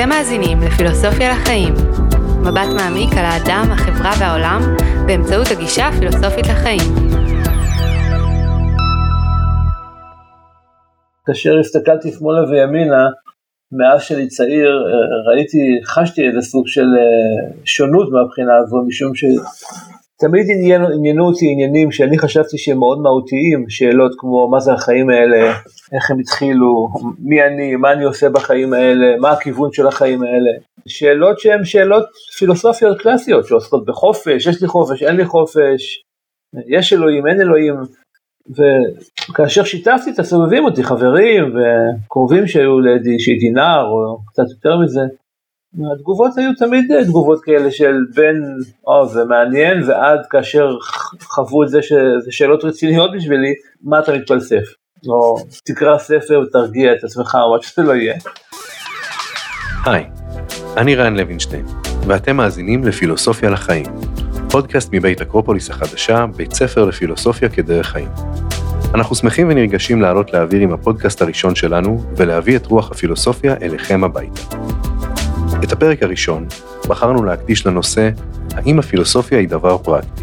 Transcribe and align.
אתם 0.00 0.08
מאזינים 0.08 0.58
לפילוסופיה 0.62 1.32
לחיים, 1.32 1.74
מבט 2.40 2.68
מעמיק 2.76 3.10
על 3.12 3.24
האדם, 3.24 3.64
החברה 3.70 4.12
והעולם 4.20 4.60
באמצעות 5.06 5.46
הגישה 5.50 5.88
הפילוסופית 5.88 6.46
לחיים. 6.46 6.80
כאשר 11.26 11.58
הסתכלתי 11.60 12.12
שמאלה 12.12 12.50
וימינה, 12.50 13.04
מאז 13.72 14.02
שאני 14.02 14.28
צעיר 14.28 14.68
ראיתי, 15.28 15.80
חשתי 15.84 16.28
איזה 16.28 16.40
סוג 16.40 16.68
של 16.68 16.80
אה, 16.98 17.52
שונות 17.64 18.08
מהבחינה 18.12 18.56
הזו, 18.56 18.76
משום 18.86 19.14
ש... 19.14 19.24
תמיד 20.20 20.46
עניין, 20.50 20.82
עניינו 20.82 21.26
אותי 21.26 21.52
עניינים 21.52 21.92
שאני 21.92 22.18
חשבתי 22.18 22.58
שהם 22.58 22.78
מאוד 22.78 22.98
מהותיים, 23.00 23.68
שאלות 23.68 24.12
כמו 24.18 24.48
מה 24.50 24.60
זה 24.60 24.72
החיים 24.72 25.10
האלה, 25.10 25.54
איך 25.92 26.10
הם 26.10 26.18
התחילו, 26.18 26.88
מי 27.18 27.42
אני, 27.42 27.76
מה 27.76 27.92
אני 27.92 28.04
עושה 28.04 28.28
בחיים 28.30 28.72
האלה, 28.72 29.16
מה 29.20 29.30
הכיוון 29.30 29.72
של 29.72 29.86
החיים 29.86 30.22
האלה. 30.22 30.50
שאלות 30.88 31.38
שהן 31.38 31.64
שאלות 31.64 32.04
פילוסופיות 32.38 33.00
קלאסיות 33.00 33.46
שעוסקות 33.46 33.84
בחופש, 33.84 34.46
יש 34.46 34.62
לי 34.62 34.68
חופש, 34.68 35.02
אין 35.02 35.16
לי 35.16 35.24
חופש, 35.24 36.02
יש 36.68 36.92
אלוהים, 36.92 37.26
אין 37.26 37.40
אלוהים. 37.40 37.74
וכאשר 39.30 39.64
שיתפתי 39.64 40.10
את 40.10 40.18
הסובבים 40.18 40.64
אותי, 40.64 40.84
חברים 40.84 41.54
וקרובים 41.54 42.46
שהיו 42.46 42.80
לידי, 42.80 43.20
שהייתי 43.20 43.50
נער 43.50 43.86
או 43.86 44.18
קצת 44.26 44.44
יותר 44.50 44.78
מזה, 44.78 45.00
התגובות 45.74 46.38
היו 46.38 46.50
תמיד 46.58 46.84
תגובות 47.04 47.44
כאלה 47.44 47.70
של 47.70 47.94
בין, 48.14 48.42
או 48.86 49.08
זה 49.08 49.24
מעניין, 49.24 49.82
ועד 49.86 50.26
כאשר 50.30 50.68
חוו 51.22 51.62
את 51.62 51.68
זה 51.68 51.82
שזה 51.82 52.30
שאלות 52.30 52.64
רציניות 52.64 53.10
בשבילי, 53.16 53.54
מה 53.82 53.98
אתה 53.98 54.12
מתפלסף? 54.12 54.64
או 55.08 55.36
תקרא 55.64 55.98
ספר 55.98 56.42
ותרגיע 56.46 56.92
את 56.92 57.04
עצמך, 57.04 57.34
או 57.44 57.56
מה 57.56 57.62
שזה 57.62 57.82
לא 57.82 57.92
יהיה. 57.92 58.14
היי, 59.86 60.04
אני 60.76 60.94
רן 60.94 61.16
לוינשטיין, 61.16 61.66
ואתם 62.06 62.36
מאזינים 62.36 62.84
לפילוסופיה 62.84 63.50
לחיים, 63.50 63.86
פודקאסט 64.50 64.88
מבית 64.92 65.20
אקרופוליס 65.20 65.70
החדשה, 65.70 66.26
בית 66.36 66.52
ספר 66.52 66.84
לפילוסופיה 66.84 67.48
כדרך 67.48 67.86
חיים. 67.86 68.08
אנחנו 68.94 69.16
שמחים 69.16 69.48
ונרגשים 69.50 70.02
לעלות 70.02 70.32
לאוויר 70.32 70.60
עם 70.60 70.72
הפודקאסט 70.72 71.22
הראשון 71.22 71.54
שלנו, 71.54 71.98
ולהביא 72.16 72.56
את 72.56 72.66
רוח 72.66 72.90
הפילוסופיה 72.90 73.54
אליכם 73.62 74.04
הביתה. 74.04 74.77
את 75.68 75.72
הפרק 75.72 76.02
הראשון 76.02 76.46
בחרנו 76.88 77.24
להקדיש 77.24 77.66
לנושא 77.66 78.10
האם 78.54 78.78
הפילוסופיה 78.78 79.38
היא 79.38 79.48
דבר 79.48 79.78
פרקטי. 79.78 80.22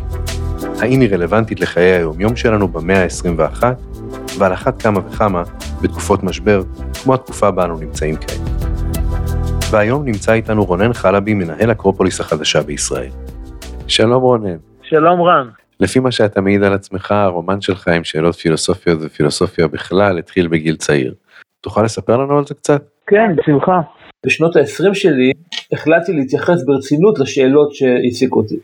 האם 0.82 1.02
היא 1.02 1.10
רלוונטית 1.14 1.60
לחיי 1.60 1.92
היומיום 1.92 2.36
שלנו 2.36 2.68
במאה 2.68 3.04
ה-21, 3.04 3.64
ועל 4.40 4.54
אחת 4.54 4.82
כמה 4.82 5.00
וכמה 5.00 5.44
בתקופות 5.82 6.24
משבר, 6.24 6.64
כמו 7.04 7.14
התקופה 7.14 7.52
בה 7.52 7.66
אנו 7.66 7.78
נמצאים 7.78 8.16
כעת. 8.16 8.40
והיום 9.72 10.06
נמצא 10.06 10.34
איתנו 10.34 10.66
רונן 10.66 10.94
חלבי, 10.94 11.34
מנהל 11.34 11.72
אקרופוליס 11.72 12.20
החדשה 12.20 12.62
בישראל. 12.62 13.12
שלום 13.88 14.22
רונן. 14.22 14.58
שלום 14.82 15.22
רן. 15.22 15.48
לפי 15.80 16.00
מה 16.00 16.12
שאתה 16.12 16.42
מעיד 16.42 16.64
על 16.64 16.74
עצמך, 16.74 17.12
הרומן 17.12 17.62
שלך 17.62 17.88
עם 17.88 18.04
שאלות 18.04 18.36
פילוסופיות 18.36 19.00
ופילוסופיה 19.02 19.68
בכלל 19.68 20.18
התחיל 20.18 20.48
בגיל 20.48 20.76
צעיר. 20.76 21.14
תוכל 21.62 21.84
לספר 21.84 22.18
לנו 22.18 22.38
על 22.38 22.46
זה 22.46 22.54
קצת? 22.54 22.84
כן, 23.08 23.36
בשמחה. 23.36 23.82
בשנות 24.26 24.56
ה-20 24.56 24.94
שלי 24.94 25.32
החלטתי 25.72 26.14
להתייחס 26.14 26.64
ברצינות 26.66 27.20
לשאלות 27.20 27.76
שהעסיקו 27.76 28.40
אותי. 28.40 28.56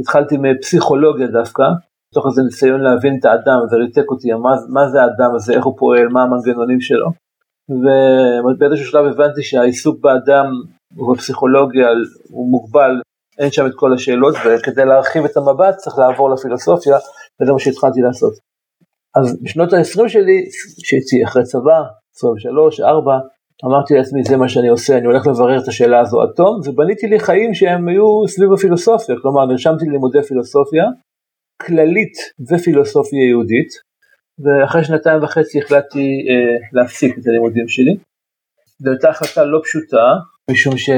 התחלתי 0.00 0.36
מפסיכולוגיה 0.36 1.26
דווקא, 1.26 1.62
מתוך 2.12 2.26
איזה 2.26 2.42
ניסיון 2.42 2.80
להבין 2.80 3.16
את 3.20 3.24
האדם, 3.24 3.58
זה 3.70 3.76
ריתק 3.76 4.10
אותי, 4.10 4.32
מה, 4.32 4.54
מה 4.68 4.88
זה 4.90 5.02
האדם 5.02 5.34
הזה, 5.34 5.52
איך 5.52 5.64
הוא 5.64 5.74
פועל, 5.78 6.08
מה 6.08 6.22
המנגנונים 6.22 6.80
שלו. 6.80 7.08
ובאיזשהו 7.68 8.86
שלב 8.86 9.04
הבנתי 9.04 9.42
שהעיסוק 9.42 10.00
באדם 10.00 10.46
ובפסיכולוגיה 10.96 11.86
הוא 12.30 12.50
מוגבל, 12.50 13.00
אין 13.38 13.50
שם 13.50 13.66
את 13.66 13.72
כל 13.74 13.94
השאלות, 13.94 14.34
וכדי 14.46 14.84
להרחיב 14.84 15.24
את 15.24 15.36
המבט 15.36 15.76
צריך 15.76 15.98
לעבור 15.98 16.30
לפילוסופיה, 16.30 16.96
וזה 17.40 17.52
מה 17.52 17.58
שהתחלתי 17.58 18.00
לעשות. 18.00 18.32
אז 19.16 19.42
בשנות 19.42 19.72
ה-20 19.72 20.08
שלי, 20.08 20.48
שהייתי 20.84 21.24
אחרי 21.24 21.42
צבא, 21.42 21.82
23, 22.16 22.80
4, 22.80 23.18
אמרתי 23.64 23.94
לעצמי 23.94 24.24
זה 24.24 24.36
מה 24.36 24.48
שאני 24.48 24.68
עושה, 24.68 24.98
אני 24.98 25.06
הולך 25.06 25.26
לברר 25.26 25.58
את 25.62 25.68
השאלה 25.68 26.00
הזו 26.00 26.22
עד 26.22 26.28
תום, 26.36 26.60
ובניתי 26.64 27.06
לי 27.06 27.20
חיים 27.20 27.54
שהם 27.54 27.88
היו 27.88 28.28
סביב 28.28 28.52
הפילוסופיה, 28.52 29.16
כלומר 29.22 29.46
נרשמתי 29.46 29.84
ללימודי 29.86 30.22
פילוסופיה, 30.22 30.84
כללית 31.62 32.14
ופילוסופיה 32.50 33.28
יהודית, 33.28 33.68
ואחרי 34.44 34.84
שנתיים 34.84 35.22
וחצי 35.22 35.58
החלטתי 35.58 36.26
אה, 36.30 36.56
להפסיק 36.72 37.18
את 37.18 37.26
הלימודים 37.26 37.68
שלי. 37.68 37.96
זו 38.78 38.90
הייתה 38.90 39.08
החלטה 39.08 39.44
לא 39.44 39.60
פשוטה, 39.64 40.14
משום 40.50 40.76
שלא 40.76 40.94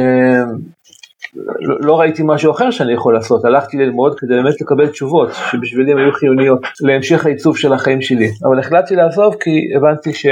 לא 1.81 2.01
ראיתי 2.01 2.23
משהו 2.25 2.53
אחר 2.53 2.71
שאני 2.71 2.93
יכול 2.93 3.15
לעשות, 3.15 3.45
הלכתי 3.45 3.77
ללמוד 3.77 4.21
כדי 4.21 4.35
באמת 4.35 4.61
לקבל 4.61 4.89
תשובות 4.89 5.29
שבשבילי 5.51 5.93
היו 5.93 6.13
חיוניות 6.13 6.61
להמשך 6.81 7.27
העיצוב 7.27 7.57
של 7.57 7.73
החיים 7.73 8.03
שלי, 8.03 8.29
אבל 8.49 8.59
החלטתי 8.59 8.97
לעזוב 8.97 9.35
כי 9.41 9.51
הבנתי 9.77 10.15
ש... 10.15 10.27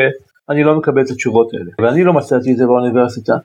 אני 0.51 0.65
לא 0.65 0.79
מקבל 0.79 1.03
את 1.03 1.11
התשובות 1.11 1.55
האלה. 1.55 1.71
ואני 1.81 2.05
לא 2.05 2.13
מצאתי 2.13 2.53
את 2.53 2.57
זה 2.57 2.67
באוניברסיטה. 2.67 3.37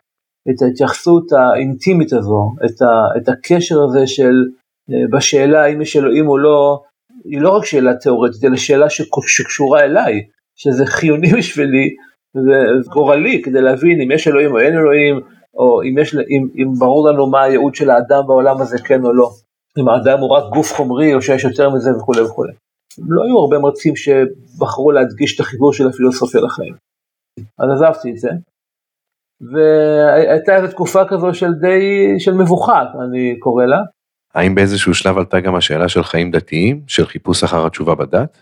את 0.49 0.61
ההתייחסות 0.61 1.31
האינטימית 1.31 2.13
הזו, 2.13 2.51
את, 2.65 2.81
ה, 2.81 3.17
את 3.17 3.29
הקשר 3.29 3.83
הזה 3.83 4.07
של 4.07 4.33
אה, 4.91 4.95
בשאלה 5.11 5.63
האם 5.63 5.81
יש 5.81 5.97
אלוהים 5.97 6.27
או 6.27 6.37
לא, 6.37 6.81
היא 7.25 7.41
לא 7.41 7.49
רק 7.49 7.65
שאלה 7.65 7.93
תיאורטית, 7.93 8.43
אלא 8.43 8.55
שאלה 8.55 8.85
שקשורה 9.27 9.83
אליי, 9.83 10.21
שזה 10.55 10.85
חיוני 10.85 11.33
בשבילי 11.37 11.89
וגורלי 12.35 13.41
כדי 13.41 13.61
להבין 13.61 14.01
אם 14.01 14.11
יש 14.11 14.27
אלוהים 14.27 14.51
או 14.51 14.59
אין 14.59 14.73
אלוהים, 14.73 15.19
או 15.53 15.81
אם, 15.81 15.97
יש, 15.97 16.15
אם, 16.15 16.47
אם 16.57 16.73
ברור 16.79 17.09
לנו 17.09 17.27
מה 17.27 17.41
הייעוד 17.43 17.75
של 17.75 17.89
האדם 17.89 18.23
בעולם 18.27 18.61
הזה, 18.61 18.77
כן 18.79 19.03
או 19.03 19.13
לא. 19.13 19.29
אם 19.79 19.89
האדם 19.89 20.19
הוא 20.19 20.29
רק 20.29 20.43
גוף 20.53 20.73
חומרי 20.73 21.13
או 21.13 21.21
שיש 21.21 21.43
יותר 21.43 21.69
מזה 21.69 21.97
וכולי 21.97 22.21
וכולי. 22.21 22.53
לא 23.07 23.23
היו 23.23 23.37
הרבה 23.37 23.59
מרצים 23.59 23.95
שבחרו 23.95 24.91
להדגיש 24.91 25.35
את 25.35 25.39
החיבור 25.39 25.73
של 25.73 25.87
הפילוסופיה 25.87 26.41
לחיים. 26.41 26.73
אז 27.39 27.69
עזבתי 27.73 28.11
את 28.11 28.17
זה. 28.17 28.29
והייתה 29.41 30.55
איזו 30.55 30.67
תקופה 30.67 31.05
כזו 31.05 31.33
של 31.33 31.53
די, 31.53 31.79
של 32.19 32.33
מבוכה, 32.33 32.83
אני 33.03 33.39
קורא 33.39 33.65
לה. 33.65 33.79
האם 34.33 34.55
באיזשהו 34.55 34.93
שלב 34.93 35.17
עלתה 35.17 35.39
גם 35.39 35.55
השאלה 35.55 35.89
של 35.89 36.03
חיים 36.03 36.31
דתיים, 36.31 36.81
של 36.87 37.05
חיפוש 37.05 37.43
אחר 37.43 37.65
התשובה 37.65 37.95
בדת? 37.95 38.37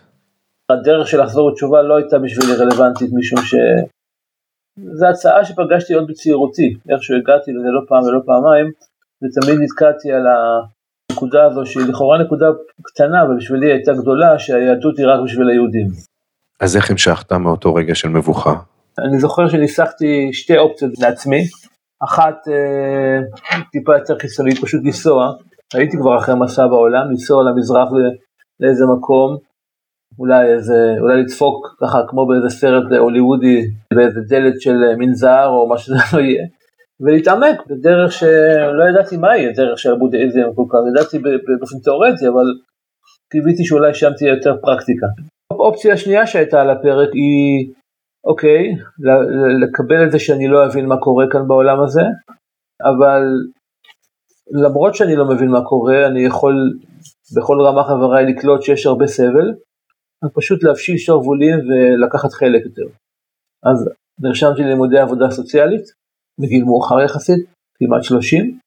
הדרך 0.70 1.08
של 1.08 1.22
לחזור 1.22 1.50
לתשובה 1.50 1.82
לא 1.82 1.96
הייתה 1.96 2.18
בשבילי 2.18 2.54
רלוונטית, 2.56 3.10
משום 3.12 3.38
ש... 3.42 3.54
זו 4.94 5.06
הצעה 5.06 5.44
שפגשתי 5.44 5.94
עוד 5.94 6.06
בצעירותי, 6.08 6.74
איכשהו 6.90 7.16
הגעתי 7.16 7.52
לזה 7.52 7.68
לא 7.68 7.80
פעם 7.88 8.02
ולא 8.02 8.20
פעמיים, 8.26 8.70
ותמיד 9.22 9.60
נתקעתי 9.60 10.12
על 10.12 10.22
הנקודה 10.26 11.44
הזו 11.44 11.66
שהיא 11.66 11.86
לכאורה 11.88 12.22
נקודה 12.22 12.46
קטנה, 12.82 13.22
אבל 13.22 13.36
בשבילי 13.36 13.72
הייתה 13.72 13.92
גדולה, 13.92 14.38
שהיהדות 14.38 14.98
היא 14.98 15.06
רק 15.06 15.20
בשביל 15.24 15.48
היהודים. 15.48 15.86
אז 16.60 16.76
איך 16.76 16.90
המשכת 16.90 17.32
מאותו 17.32 17.74
רגע 17.74 17.94
של 17.94 18.08
מבוכה? 18.08 18.54
אני 18.98 19.18
זוכר 19.18 19.48
שניסחתי 19.48 20.32
שתי 20.32 20.58
אופציות 20.58 20.92
לעצמי, 20.98 21.42
אחת 22.04 22.36
אה, 22.48 23.18
טיפה 23.72 23.92
יותר 23.94 24.18
חיסונית, 24.18 24.58
פשוט 24.58 24.80
לנסוע, 24.84 25.32
הייתי 25.74 25.96
כבר 25.96 26.18
אחרי 26.18 26.34
מסע 26.40 26.66
בעולם, 26.66 27.10
לנסוע 27.10 27.42
למזרח 27.42 27.88
לאיזה 28.60 28.84
מקום, 28.96 29.36
אולי 30.18 30.52
איזה, 30.52 30.94
אולי 31.00 31.22
לדפוק 31.22 31.76
ככה 31.80 31.98
כמו 32.08 32.26
באיזה 32.26 32.48
סרט 32.48 32.84
הוליוודי, 32.98 33.62
באיזה 33.94 34.20
דלת 34.28 34.60
של 34.60 34.76
מנזר 34.98 35.46
או 35.46 35.68
מה 35.68 35.78
שזה 35.78 35.94
לא 36.12 36.20
יהיה, 36.20 36.44
ולהתעמק 37.00 37.66
בדרך 37.66 38.12
שלא 38.12 38.84
ידעתי 38.90 39.16
מה 39.16 39.36
יהיה 39.36 39.52
דרך 39.52 39.78
של 39.78 39.92
הבודהיזם 39.92 40.40
כל 40.56 40.64
כך, 40.70 40.78
ידעתי 40.90 41.18
באופן 41.18 41.78
תיאורטי, 41.84 42.28
אבל 42.28 42.46
קיוויתי 43.32 43.64
שאולי 43.64 43.94
שם 43.94 44.10
תהיה 44.16 44.30
יותר 44.34 44.56
פרקטיקה. 44.62 45.06
האופציה 45.50 45.94
השנייה 45.94 46.26
שהייתה 46.26 46.60
על 46.60 46.70
הפרק 46.70 47.08
היא 47.12 47.72
אוקיי, 48.24 48.74
לקבל 49.62 50.06
את 50.06 50.12
זה 50.12 50.18
שאני 50.18 50.48
לא 50.48 50.66
אבין 50.66 50.86
מה 50.86 50.96
קורה 51.00 51.24
כאן 51.30 51.48
בעולם 51.48 51.82
הזה, 51.82 52.02
אבל 52.84 53.22
למרות 54.50 54.94
שאני 54.94 55.16
לא 55.16 55.24
מבין 55.28 55.48
מה 55.48 55.64
קורה, 55.64 56.06
אני 56.06 56.24
יכול 56.24 56.54
בכל 57.36 57.56
רמה 57.60 57.84
חבריי 57.84 58.26
לקלוט 58.26 58.62
שיש 58.62 58.86
הרבה 58.86 59.06
סבל, 59.06 59.48
אז 60.22 60.30
פשוט 60.34 60.64
להפשיל 60.64 60.98
שרוולים 60.98 61.58
ולקחת 61.58 62.32
חלק 62.32 62.64
יותר. 62.64 62.86
אז 63.62 63.90
נרשמתי 64.20 64.62
ללימודי 64.62 64.98
עבודה 64.98 65.30
סוציאלית, 65.30 65.84
בגיל 66.40 66.64
מאוחר 66.64 67.00
יחסית, 67.00 67.46
כמעט 67.78 68.02
30, 68.02 68.58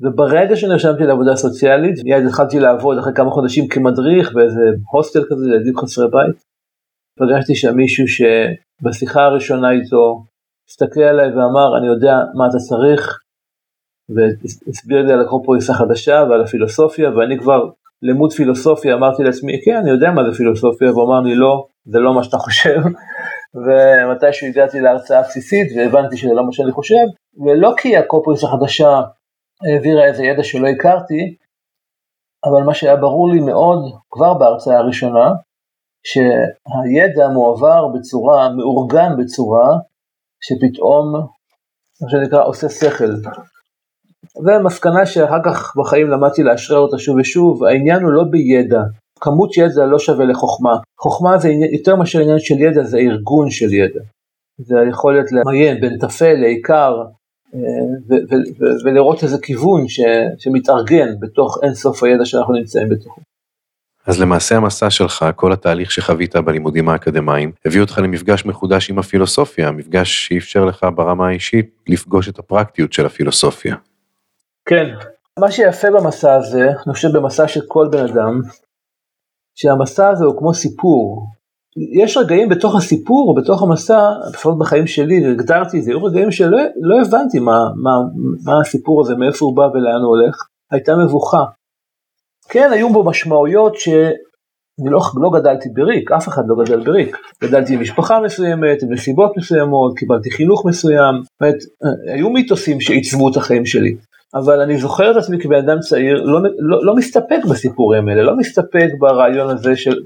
וברגע 0.00 0.56
שנרשמתי 0.56 1.04
לעבודה 1.04 1.36
סוציאלית, 1.36 1.94
מיד 2.04 2.26
התחלתי 2.26 2.60
לעבוד 2.60 2.98
אחרי 2.98 3.12
כמה 3.14 3.30
חודשים 3.30 3.68
כמדריך 3.68 4.32
באיזה 4.34 4.60
הוסטל 4.92 5.24
כזה 5.28 5.46
לילדים 5.46 5.76
חסרי 5.76 6.06
בית. 6.10 6.44
פגשתי 7.18 7.54
שם 7.54 7.76
מישהו 7.76 8.08
שבשיחה 8.80 9.22
הראשונה 9.22 9.70
איתו 9.70 10.24
הסתכל 10.68 11.00
עליי 11.00 11.28
ואמר 11.28 11.78
אני 11.78 11.86
יודע 11.86 12.14
מה 12.34 12.46
אתה 12.46 12.58
צריך 12.58 13.18
והסביר 14.08 15.02
לי 15.02 15.12
על 15.12 15.20
הקרופוליס 15.20 15.70
החדשה 15.70 16.24
ועל 16.30 16.42
הפילוסופיה 16.42 17.10
ואני 17.10 17.38
כבר 17.38 17.60
לימוד 18.02 18.32
פילוסופיה 18.32 18.94
אמרתי 18.94 19.22
לעצמי 19.22 19.52
כן 19.64 19.76
אני 19.76 19.90
יודע 19.90 20.10
מה 20.10 20.30
זה 20.30 20.36
פילוסופיה 20.36 20.92
והוא 20.92 21.04
אמר 21.08 21.20
לי 21.20 21.34
לא 21.34 21.66
זה 21.84 21.98
לא 21.98 22.14
מה 22.14 22.24
שאתה 22.24 22.38
חושב 22.38 22.80
ומתי 23.64 24.32
שהגעתי 24.32 24.80
להרצאה 24.80 25.22
בסיסית 25.22 25.72
והבנתי 25.76 26.16
שזה 26.16 26.34
לא 26.34 26.46
מה 26.46 26.52
שאני 26.52 26.72
חושב 26.72 27.04
ולא 27.46 27.74
כי 27.76 27.96
הקופריס 27.96 28.44
החדשה 28.44 29.00
העבירה 29.62 30.04
איזה 30.04 30.24
ידע 30.24 30.42
שלא 30.42 30.68
הכרתי, 30.68 31.36
אבל 32.44 32.62
מה 32.62 32.74
שהיה 32.74 32.96
ברור 32.96 33.28
לי 33.32 33.40
מאוד 33.40 33.92
כבר 34.10 34.34
בהרצאה 34.34 34.78
הראשונה, 34.78 35.30
שהידע 36.06 37.28
מועבר 37.28 37.88
בצורה, 37.94 38.54
מאורגן 38.54 39.12
בצורה, 39.18 39.78
שפתאום, 40.40 41.12
מה 42.02 42.10
שנקרא, 42.10 42.44
עושה 42.44 42.68
שכל. 42.68 43.04
ומסקנה 44.46 45.06
שאחר 45.06 45.38
כך 45.44 45.76
בחיים 45.76 46.10
למדתי 46.10 46.42
לאשרר 46.42 46.78
אותה 46.78 46.98
שוב 46.98 47.16
ושוב, 47.20 47.64
העניין 47.64 48.02
הוא 48.02 48.12
לא 48.12 48.24
בידע, 48.30 48.80
כמות 49.20 49.56
ידע 49.56 49.86
לא 49.86 49.98
שווה 49.98 50.24
לחוכמה, 50.24 50.76
חוכמה 51.00 51.38
זה 51.38 51.48
יותר 51.72 51.96
מאשר 51.96 52.20
עניין 52.20 52.38
של 52.38 52.60
ידע, 52.60 52.84
זה 52.84 52.98
ארגון 52.98 53.50
של 53.50 53.72
ידע. 53.74 54.00
זה 54.58 54.80
היכולת 54.80 55.32
למיין 55.32 55.80
בין 55.80 55.98
טפל 55.98 56.34
לעיקר, 56.34 57.04
ולראות 58.84 59.22
איזה 59.22 59.38
כיוון 59.42 59.88
ש, 59.88 60.00
שמתארגן 60.38 61.08
בתוך 61.20 61.58
אין 61.62 61.74
סוף 61.74 62.02
הידע 62.02 62.24
שאנחנו 62.24 62.54
נמצאים 62.54 62.88
בתוכו. 62.88 63.20
אז 64.06 64.20
למעשה 64.20 64.56
המסע 64.56 64.90
שלך, 64.90 65.26
כל 65.36 65.52
התהליך 65.52 65.90
שחווית 65.90 66.36
בלימודים 66.36 66.88
האקדמיים, 66.88 67.52
הביא 67.64 67.80
אותך 67.80 67.98
למפגש 67.98 68.46
מחודש 68.46 68.90
עם 68.90 68.98
הפילוסופיה, 68.98 69.70
מפגש 69.70 70.26
שאפשר 70.26 70.64
לך 70.64 70.86
ברמה 70.94 71.28
האישית 71.28 71.70
לפגוש 71.88 72.28
את 72.28 72.38
הפרקטיות 72.38 72.92
של 72.92 73.06
הפילוסופיה. 73.06 73.76
כן, 74.68 74.94
מה 75.38 75.50
שיפה 75.50 75.88
במסע 75.90 76.34
הזה, 76.34 76.68
אני 76.86 76.94
חושב 76.94 77.08
במסע 77.12 77.48
של 77.48 77.60
כל 77.68 77.88
בן 77.92 78.04
אדם, 78.04 78.40
שהמסע 79.54 80.08
הזה 80.08 80.24
הוא 80.24 80.38
כמו 80.38 80.54
סיפור, 80.54 81.26
יש 82.02 82.16
רגעים 82.16 82.48
בתוך 82.48 82.76
הסיפור, 82.76 83.34
בתוך 83.34 83.62
המסע, 83.62 84.10
לפחות 84.32 84.58
בחיים 84.58 84.86
שלי, 84.86 85.28
והגדרתי 85.28 85.78
את 85.78 85.82
זה, 85.82 85.90
היו 85.90 86.04
רגעים 86.04 86.30
שלא 86.30 86.58
לא 86.80 87.00
הבנתי 87.00 87.38
מה, 87.38 87.58
מה, 87.82 87.90
מה 88.44 88.60
הסיפור 88.60 89.00
הזה, 89.00 89.14
מאיפה 89.14 89.44
הוא 89.44 89.56
בא 89.56 89.62
ולאן 89.62 90.02
הוא 90.02 90.16
הולך, 90.16 90.36
הייתה 90.70 90.96
מבוכה. 90.96 91.44
כן, 92.48 92.70
היו 92.72 92.92
בו 92.92 93.04
משמעויות 93.04 93.76
שאני 93.76 94.90
לא, 94.90 95.00
לא 95.22 95.30
גדלתי 95.40 95.68
בריק, 95.68 96.12
אף 96.12 96.28
אחד 96.28 96.42
לא 96.46 96.64
גדל 96.64 96.84
בריק. 96.84 97.16
גדלתי 97.44 97.74
עם 97.74 97.80
משפחה 97.80 98.20
מסוימת, 98.20 98.82
עם 98.82 98.92
נסיבות 98.92 99.36
מסוימות, 99.36 99.98
קיבלתי 99.98 100.30
חינוך 100.30 100.66
מסוים, 100.66 101.14
אומרת, 101.40 101.56
היו 102.14 102.30
מיתוסים 102.30 102.80
שעיצבו 102.80 103.30
את 103.30 103.36
החיים 103.36 103.66
שלי. 103.66 103.96
אבל 104.34 104.60
אני 104.60 104.78
זוכר 104.78 105.10
את 105.10 105.16
עצמי 105.16 105.38
כבן 105.38 105.56
אדם 105.56 105.80
צעיר, 105.80 106.22
לא, 106.22 106.40
לא, 106.58 106.84
לא 106.84 106.96
מסתפק 106.96 107.44
בסיפורים 107.50 108.08
האלה, 108.08 108.22
לא 108.22 108.36
מסתפק 108.36 108.88
ברעיון 108.98 109.50
הזה 109.50 109.76
של 109.76 110.00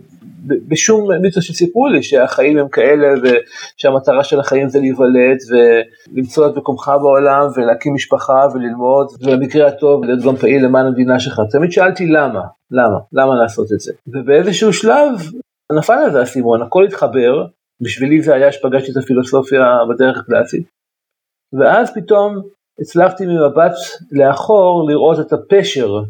בשום 0.46 1.12
מיתוס 1.22 1.44
שסיפרו 1.44 1.88
לי 1.88 2.02
שהחיים 2.02 2.58
הם 2.58 2.68
כאלה 2.68 3.08
ושהמטרה 3.22 4.24
של 4.24 4.40
החיים 4.40 4.68
זה 4.68 4.80
להיוולד 4.80 5.38
ולמצוא 5.50 6.46
את 6.46 6.56
מקומך 6.56 6.92
בעולם 7.00 7.46
ולהקים 7.56 7.94
משפחה 7.94 8.46
וללמוד 8.54 9.06
ובמקרה 9.20 9.68
הטוב 9.68 10.04
להיות 10.04 10.24
גם 10.24 10.36
פעיל 10.36 10.64
למען 10.64 10.86
המדינה 10.86 11.20
שלך. 11.20 11.40
תמיד 11.50 11.72
שאלתי 11.72 12.06
למה, 12.06 12.42
למה, 12.70 12.98
למה 13.12 13.34
לעשות 13.34 13.72
את 13.72 13.80
זה. 13.80 13.92
ובאיזשהו 14.06 14.72
שלב 14.72 15.10
נפל 15.72 15.92
על 15.92 16.12
זה 16.12 16.20
הסימון, 16.20 16.62
הכל 16.62 16.84
התחבר, 16.84 17.46
בשבילי 17.80 18.22
זה 18.22 18.34
היה 18.34 18.52
שפגשתי 18.52 18.92
את 18.92 18.96
הפילוסופיה 18.96 19.64
בדרך 19.90 20.18
הקלאסית. 20.18 20.66
ואז 21.52 21.94
פתאום 21.94 22.36
הצלחתי 22.80 23.26
ממבט 23.26 23.72
לאחור 24.12 24.88
לראות 24.88 25.20
את 25.20 25.32
הפשר 25.32 26.02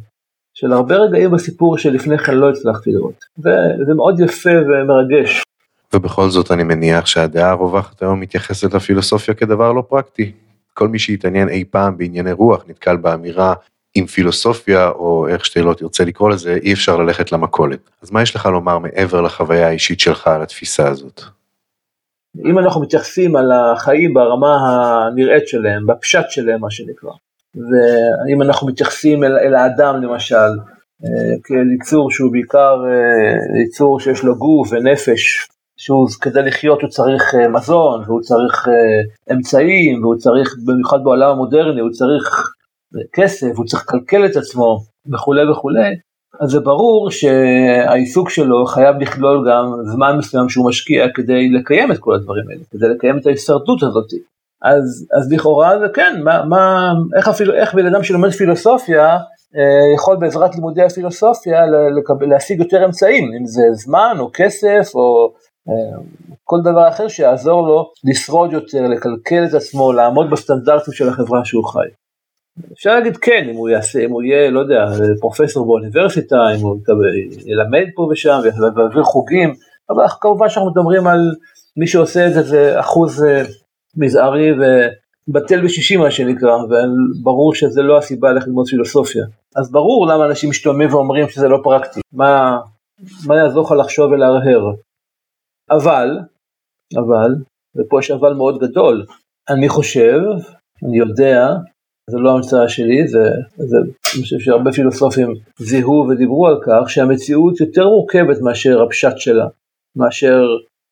של 0.60 0.72
הרבה 0.72 0.96
רגעים 0.96 1.30
בסיפור 1.30 1.78
שלפני 1.78 2.18
כן 2.18 2.34
לא 2.34 2.50
הצלחתי 2.50 2.92
לראות. 2.92 3.24
וזה 3.38 3.94
מאוד 3.96 4.20
יפה 4.20 4.50
ומרגש. 4.50 5.42
ובכל 5.94 6.28
זאת 6.28 6.50
אני 6.50 6.62
מניח 6.62 7.06
שהדעה 7.06 7.50
הרווחת 7.50 8.02
היום 8.02 8.20
מתייחסת 8.20 8.74
לפילוסופיה 8.74 9.34
כדבר 9.34 9.72
לא 9.72 9.82
פרקטי. 9.88 10.32
כל 10.74 10.88
מי 10.88 10.98
שהתעניין 10.98 11.48
אי 11.48 11.64
פעם 11.70 11.98
בענייני 11.98 12.32
רוח 12.32 12.64
נתקל 12.68 12.96
באמירה 12.96 13.54
עם 13.94 14.06
פילוסופיה, 14.06 14.88
או 14.88 15.28
איך 15.28 15.46
שאתה 15.46 15.60
לא 15.60 15.74
תרצה 15.74 16.04
לקרוא 16.04 16.30
לזה, 16.30 16.58
אי 16.62 16.72
אפשר 16.72 16.96
ללכת 16.96 17.32
למכולת. 17.32 17.90
אז 18.02 18.10
מה 18.10 18.22
יש 18.22 18.36
לך 18.36 18.46
לומר 18.46 18.78
מעבר 18.78 19.20
לחוויה 19.20 19.68
האישית 19.68 20.00
שלך 20.00 20.26
על 20.26 20.42
התפיסה 20.42 20.88
הזאת? 20.88 21.20
אם 22.44 22.58
אנחנו 22.58 22.80
מתייחסים 22.80 23.36
על 23.36 23.52
החיים 23.52 24.14
ברמה 24.14 24.56
הנראית 24.56 25.48
שלהם, 25.48 25.86
בפשט 25.86 26.30
שלהם 26.30 26.60
מה 26.60 26.70
שנקרא, 26.70 27.10
ואם 27.54 28.42
אנחנו 28.42 28.66
מתייחסים 28.66 29.24
אל, 29.24 29.38
אל 29.38 29.54
האדם 29.54 30.02
למשל, 30.02 30.50
אה, 31.04 31.36
כאל 31.44 31.72
יצור 31.72 32.10
שהוא 32.10 32.32
בעיקר 32.32 32.76
אה, 32.86 33.62
יצור 33.62 34.00
שיש 34.00 34.22
לו 34.22 34.36
גוף 34.38 34.68
ונפש, 34.72 35.48
שהוא 35.76 36.08
כדי 36.20 36.42
לחיות 36.42 36.82
הוא 36.82 36.90
צריך 36.90 37.34
אה, 37.34 37.48
מזון 37.48 38.02
והוא 38.06 38.20
צריך 38.20 38.68
אמצעים 39.32 40.02
והוא 40.02 40.16
צריך, 40.16 40.54
במיוחד 40.66 41.04
בעולם 41.04 41.30
המודרני, 41.30 41.80
הוא 41.80 41.90
צריך 41.90 42.52
כסף, 43.12 43.50
הוא 43.56 43.66
צריך 43.66 43.82
לקלקל 43.82 44.26
את 44.26 44.36
עצמו 44.36 44.80
וכולי 45.12 45.50
וכולי, 45.50 45.94
אז 46.40 46.50
זה 46.50 46.60
ברור 46.60 47.10
שהעיסוק 47.10 48.30
שלו 48.30 48.66
חייב 48.66 48.96
לכלול 49.00 49.48
גם 49.50 49.64
זמן 49.92 50.16
מסוים 50.18 50.48
שהוא 50.48 50.68
משקיע 50.68 51.06
כדי 51.14 51.48
לקיים 51.48 51.92
את 51.92 51.98
כל 51.98 52.14
הדברים 52.14 52.44
האלה, 52.50 52.60
כדי 52.70 52.88
לקיים 52.88 53.18
את 53.18 53.26
ההישרדות 53.26 53.82
הזאת. 53.82 54.10
אז, 54.62 55.08
אז 55.18 55.32
לכאורה 55.32 55.78
זה 55.78 55.86
כן, 55.94 56.20
מה, 56.24 56.44
מה, 56.44 56.92
איך, 57.16 57.28
אפילו, 57.28 57.54
איך 57.54 57.74
בן 57.74 57.86
אדם 57.86 58.02
שלומד 58.02 58.30
פילוסופיה 58.30 59.18
אה, 59.56 59.94
יכול 59.94 60.16
בעזרת 60.16 60.54
לימודי 60.54 60.82
הפילוסופיה 60.82 61.60
לקבל, 61.98 62.26
להשיג 62.26 62.60
יותר 62.60 62.84
אמצעים, 62.84 63.24
אם 63.24 63.46
זה 63.46 63.62
זמן 63.72 64.16
או 64.18 64.30
כסף 64.32 64.94
או 64.94 65.32
אה, 65.68 66.02
כל 66.44 66.58
דבר 66.64 66.88
אחר 66.88 67.08
שיעזור 67.08 67.68
לו 67.68 67.90
לשרוד 68.04 68.52
יותר, 68.52 68.82
לקלקל 68.82 69.44
את 69.48 69.54
עצמו, 69.54 69.92
לעמוד 69.92 70.30
בסטנדרטים 70.30 70.94
של 70.94 71.08
החברה 71.08 71.44
שהוא 71.44 71.64
חי. 71.64 71.88
אפשר 72.72 72.94
להגיד 72.94 73.16
כן, 73.16 73.46
אם 73.50 73.56
הוא 73.56 73.68
יעשה, 73.68 74.04
אם 74.04 74.10
הוא 74.10 74.22
יהיה, 74.22 74.50
לא 74.50 74.60
יודע, 74.60 74.84
פרופסור 75.20 75.66
באוניברסיטה, 75.66 76.36
אם 76.56 76.60
הוא 76.60 76.76
ילמד 77.46 77.86
פה 77.94 78.08
ושם 78.12 78.40
ויעביר 78.76 79.02
חוגים, 79.02 79.54
אבל 79.90 80.04
כמובן 80.20 80.48
שאנחנו 80.48 80.70
מדברים 80.70 81.06
על 81.06 81.20
מי 81.76 81.86
שעושה 81.86 82.26
את 82.26 82.32
זה, 82.34 82.42
זה 82.42 82.80
אחוז 82.80 83.24
אה, 83.24 83.42
מזערי 83.96 84.50
ובטל 84.52 85.64
בשישי 85.64 85.96
מה 85.96 86.10
שנקרא, 86.10 86.56
וברור 86.56 87.54
שזה 87.54 87.82
לא 87.82 87.98
הסיבה 87.98 88.32
ללכת 88.32 88.46
ללמוד 88.46 88.66
פילוסופיה. 88.66 89.24
אז 89.56 89.72
ברור 89.72 90.06
למה 90.06 90.26
אנשים 90.26 90.50
משתוממים 90.50 90.94
ואומרים 90.94 91.28
שזה 91.28 91.48
לא 91.48 91.60
פרקטי, 91.64 92.00
מה, 92.12 92.58
מה 93.26 93.36
יעזור 93.36 93.64
לך 93.64 93.72
לחשוב 93.72 94.12
ולהרהר. 94.12 94.72
אבל, 95.70 96.18
אבל, 96.96 97.34
ופה 97.76 97.98
יש 98.00 98.10
אבל 98.10 98.32
מאוד 98.32 98.58
גדול, 98.58 99.06
אני 99.48 99.68
חושב, 99.68 100.20
אני 100.84 100.98
יודע, 100.98 101.48
זה 102.10 102.18
לא 102.18 102.30
המצאה 102.30 102.68
שלי, 102.68 103.08
זה, 103.08 103.24
זה, 103.56 103.76
אני 104.14 104.22
חושב 104.22 104.38
שהרבה 104.38 104.72
פילוסופים 104.72 105.34
זיהו 105.58 106.08
ודיברו 106.08 106.46
על 106.46 106.60
כך 106.66 106.90
שהמציאות 106.90 107.60
יותר 107.60 107.88
מורכבת 107.88 108.40
מאשר 108.42 108.82
הפשט 108.82 109.18
שלה, 109.18 109.46
מאשר 109.96 110.42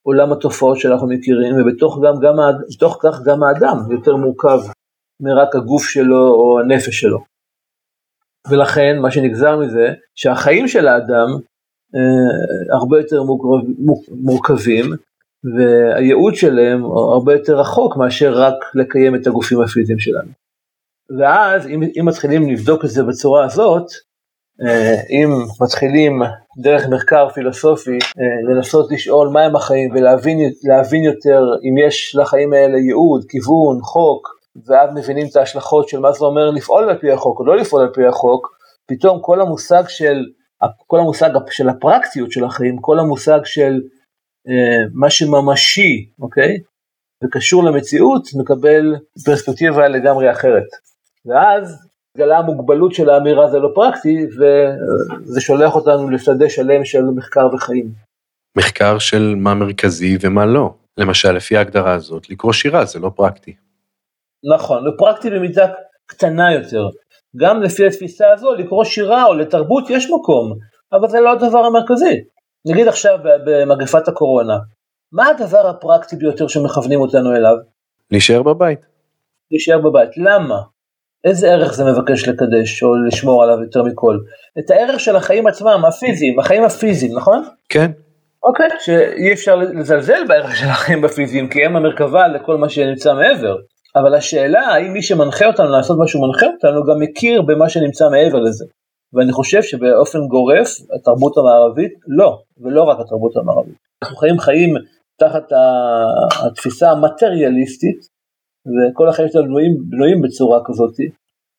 עולם 0.09 0.33
התופעות 0.33 0.79
שאנחנו 0.79 1.07
מכירים, 1.09 1.55
ובתוך 1.57 1.99
גם, 2.05 2.15
גם, 2.21 2.35
כך 3.03 3.23
גם 3.25 3.43
האדם 3.43 3.77
יותר 3.91 4.17
מורכב 4.17 4.61
מרק 5.21 5.57
הגוף 5.57 5.85
שלו 5.85 6.29
או 6.29 6.61
הנפש 6.61 7.01
שלו. 7.01 7.19
ולכן 8.51 8.99
מה 9.03 9.11
שנגזר 9.11 9.57
מזה, 9.57 9.87
שהחיים 10.15 10.69
של 10.69 10.89
האדם 10.89 11.29
אה, 11.95 12.75
הרבה 12.77 12.99
יותר 12.99 13.23
מורכב, 13.23 13.67
מורכבים, 14.11 14.85
והייעוד 15.57 16.35
שלהם 16.35 16.85
הרבה 16.85 17.33
יותר 17.33 17.61
רחוק 17.61 17.97
מאשר 17.97 18.33
רק 18.33 18.55
לקיים 18.75 19.15
את 19.15 19.27
הגופים 19.27 19.61
הפיזיים 19.63 19.99
שלנו. 19.99 20.31
ואז 21.19 21.67
אם, 21.67 21.81
אם 21.83 22.05
מתחילים 22.09 22.49
לבדוק 22.49 22.85
את 22.85 22.91
זה 22.91 23.03
בצורה 23.03 23.45
הזאת, 23.45 23.87
אם 25.11 25.29
מתחילים 25.61 26.23
דרך 26.63 26.87
מחקר 26.89 27.29
פילוסופי 27.29 27.91
אה, 27.91 28.53
לנסות 28.55 28.91
לשאול 28.93 29.29
מהם 29.29 29.57
החיים 29.57 29.91
ולהבין 29.91 31.05
יותר 31.05 31.41
אם 31.63 31.87
יש 31.87 32.17
לחיים 32.17 32.53
האלה 32.53 32.79
ייעוד, 32.79 33.25
כיוון, 33.29 33.79
חוק, 33.83 34.29
ואז 34.67 34.91
מבינים 34.95 35.27
את 35.31 35.37
ההשלכות 35.37 35.89
של 35.89 36.01
מה 36.01 36.13
זה 36.13 36.25
אומר 36.25 36.51
לפעול 36.51 36.91
על 36.91 36.99
פי 36.99 37.11
החוק 37.11 37.41
או 37.41 37.45
לא 37.45 37.57
לפעול 37.57 37.83
על 37.83 37.93
פי 37.95 38.07
החוק, 38.07 38.59
פתאום 38.87 39.19
כל 39.23 39.41
המושג 39.41 39.83
של, 39.89 40.25
כל 40.87 41.01
המושג 41.01 41.31
של 41.51 41.69
הפרקטיות 41.69 42.33
של 42.33 42.45
החיים, 42.45 42.79
כל 42.81 42.99
המושג 42.99 43.41
של 43.45 43.81
אה, 44.49 44.85
מה 44.95 45.11
שממשי, 45.11 46.11
אוקיי? 46.21 46.57
וקשור 47.25 47.65
למציאות, 47.65 48.23
מקבל 48.41 48.97
פרספקטיבה 49.25 49.89
לגמרי 49.89 50.31
אחרת. 50.31 50.67
ואז 51.27 51.88
התגלה 52.19 52.39
המוגבלות 52.39 52.95
של 52.95 53.11
האמירה 53.11 53.51
זה 53.51 53.59
לא 53.59 53.69
פרקטי, 53.75 54.27
וזה 54.27 55.41
שולח 55.41 55.75
אותנו 55.75 56.11
לשדה 56.11 56.49
שלם 56.49 56.85
של 56.85 57.03
מחקר 57.17 57.49
וחיים. 57.55 57.91
מחקר 58.57 58.99
של 58.99 59.35
מה 59.37 59.55
מרכזי 59.55 60.19
ומה 60.21 60.47
לא. 60.47 60.75
למשל, 60.99 61.33
לפי 61.33 61.57
ההגדרה 61.57 61.93
הזאת, 61.93 62.31
לקרוא 62.31 62.53
שירה 62.53 62.85
זה 62.85 62.99
לא 62.99 63.11
פרקטי. 63.17 63.55
נכון, 64.55 64.83
זה 64.85 64.91
פרקטי 64.99 65.31
במידה 65.31 65.67
קטנה 66.07 66.55
יותר. 66.55 66.89
גם 67.37 67.63
לפי 67.63 67.87
התפיסה 67.87 68.33
הזו, 68.33 68.55
לקרוא 68.55 68.85
שירה 68.85 69.25
או 69.25 69.35
לתרבות 69.35 69.91
יש 69.91 70.11
מקום, 70.11 70.59
אבל 70.93 71.09
זה 71.09 71.21
לא 71.21 71.33
הדבר 71.33 71.59
המרכזי. 71.59 72.25
נגיד 72.67 72.89
עכשיו 72.89 73.19
במגפת 73.47 74.09
הקורונה, 74.09 74.59
מה 75.13 75.29
הדבר 75.29 75.67
הפרקטי 75.67 76.17
ביותר 76.17 76.49
שמכוונים 76.49 77.01
אותנו 77.01 77.37
אליו? 77.37 77.57
להישאר 78.11 78.43
בבית. 78.43 78.81
להישאר 79.51 79.79
בבית. 79.79 80.11
למה? 80.17 80.59
איזה 81.25 81.51
ערך 81.53 81.73
זה 81.73 81.85
מבקש 81.85 82.29
לקדש 82.29 82.83
או 82.83 82.95
לשמור 83.07 83.43
עליו 83.45 83.63
יותר 83.63 83.83
מכל? 83.83 84.19
את 84.59 84.71
הערך 84.71 85.01
של 85.01 85.17
החיים 85.17 85.47
עצמם, 85.47 85.83
הפיזיים, 85.89 86.39
החיים 86.39 86.65
הפיזיים, 86.65 87.17
נכון? 87.17 87.43
כן. 87.69 87.91
אוקיי, 88.43 88.69
שאי 88.81 89.33
אפשר 89.33 89.57
לזלזל 89.57 90.27
בערך 90.29 90.57
של 90.57 90.67
החיים 90.67 91.05
הפיזיים, 91.05 91.49
כי 91.49 91.65
הם 91.65 91.77
המרכבה 91.77 92.29
לכל 92.29 92.57
מה 92.57 92.69
שנמצא 92.69 93.15
מעבר. 93.15 93.57
אבל 93.97 94.15
השאלה 94.15 94.61
האם 94.61 94.93
מי 94.93 95.03
שמנחה 95.03 95.47
אותנו 95.47 95.71
לעשות 95.71 95.99
מה 95.99 96.09
שהוא 96.09 96.27
מנחה 96.27 96.47
אותנו 96.47 96.85
גם 96.85 97.01
מכיר 97.01 97.43
במה 97.43 97.69
שנמצא 97.69 98.11
מעבר 98.11 98.39
לזה. 98.39 98.65
ואני 99.13 99.33
חושב 99.33 99.63
שבאופן 99.63 100.19
גורף 100.19 100.69
התרבות 100.95 101.37
המערבית 101.39 101.93
לא, 102.07 102.39
ולא 102.61 102.83
רק 102.83 103.01
התרבות 103.01 103.37
המערבית. 103.37 103.75
אנחנו 104.03 104.17
חיים 104.17 104.39
חיים 104.39 104.75
תחת 105.19 105.53
התפיסה 106.45 106.91
המטריאליסטית, 106.91 108.18
וכל 108.67 109.09
החיים 109.09 109.29
שלנו 109.29 109.45
בנויים, 109.45 109.77
בנויים 109.91 110.23
בצורה 110.23 110.61
כזאת, 110.65 110.95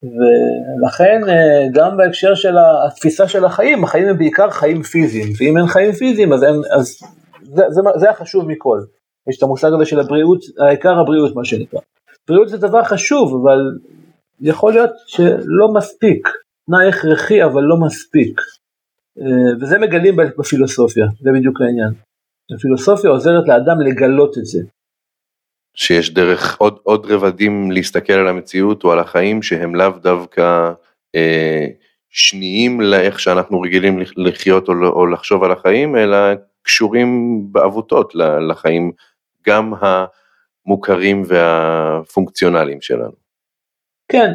ולכן 0.03 1.21
אה, 1.29 1.67
גם 1.73 1.97
בהקשר 1.97 2.35
של 2.35 2.55
התפיסה 2.57 3.27
של 3.27 3.45
החיים, 3.45 3.83
החיים 3.83 4.07
הם 4.07 4.17
בעיקר 4.17 4.49
חיים 4.49 4.83
פיזיים, 4.83 5.27
ואם 5.39 5.57
אין 5.57 5.67
חיים 5.67 5.91
פיזיים 5.91 6.33
אז, 6.33 6.43
אין, 6.43 6.55
אז 6.71 6.97
זה, 7.43 7.63
זה, 7.69 7.81
זה 7.95 8.09
החשוב 8.09 8.47
מכל. 8.47 8.79
יש 9.29 9.37
את 9.37 9.43
המושג 9.43 9.69
הזה 9.73 9.85
של 9.85 9.99
הבריאות, 9.99 10.39
העיקר 10.59 10.99
הבריאות 10.99 11.35
מה 11.35 11.45
שנקרא. 11.45 11.79
בריאות 12.27 12.49
זה 12.49 12.57
דבר 12.57 12.83
חשוב, 12.83 13.41
אבל 13.41 13.59
יכול 14.41 14.73
להיות 14.73 14.91
שלא 15.07 15.73
מספיק, 15.73 16.27
תנאי 16.65 16.87
הכרחי 16.89 17.43
אבל 17.43 17.61
לא 17.61 17.77
מספיק. 17.85 18.41
אה, 19.21 19.55
וזה 19.61 19.79
מגלים 19.79 20.15
בפילוסופיה, 20.37 21.05
זה 21.21 21.29
בדיוק 21.39 21.61
העניין. 21.61 21.93
הפילוסופיה 22.55 23.09
עוזרת 23.09 23.47
לאדם 23.47 23.81
לגלות 23.81 24.37
את 24.37 24.45
זה. 24.45 24.59
שיש 25.75 26.13
דרך 26.13 26.57
עוד, 26.57 26.79
עוד 26.83 27.05
רבדים 27.05 27.71
להסתכל 27.71 28.13
על 28.13 28.27
המציאות 28.27 28.83
או 28.83 28.91
על 28.91 28.99
החיים 28.99 29.41
שהם 29.41 29.75
לאו 29.75 29.89
דווקא 29.89 30.71
אה, 31.15 31.65
שניים 32.09 32.81
לאיך 32.81 33.19
שאנחנו 33.19 33.61
רגילים 33.61 33.99
לחיות 34.17 34.67
או, 34.67 34.73
או 34.73 35.07
לחשוב 35.07 35.43
על 35.43 35.51
החיים, 35.51 35.95
אלא 35.95 36.17
קשורים 36.63 37.39
בעבותות 37.51 38.15
לחיים, 38.49 38.91
גם 39.47 39.73
המוכרים 40.65 41.23
והפונקציונליים 41.27 42.81
שלנו. 42.81 43.13
כן. 44.11 44.31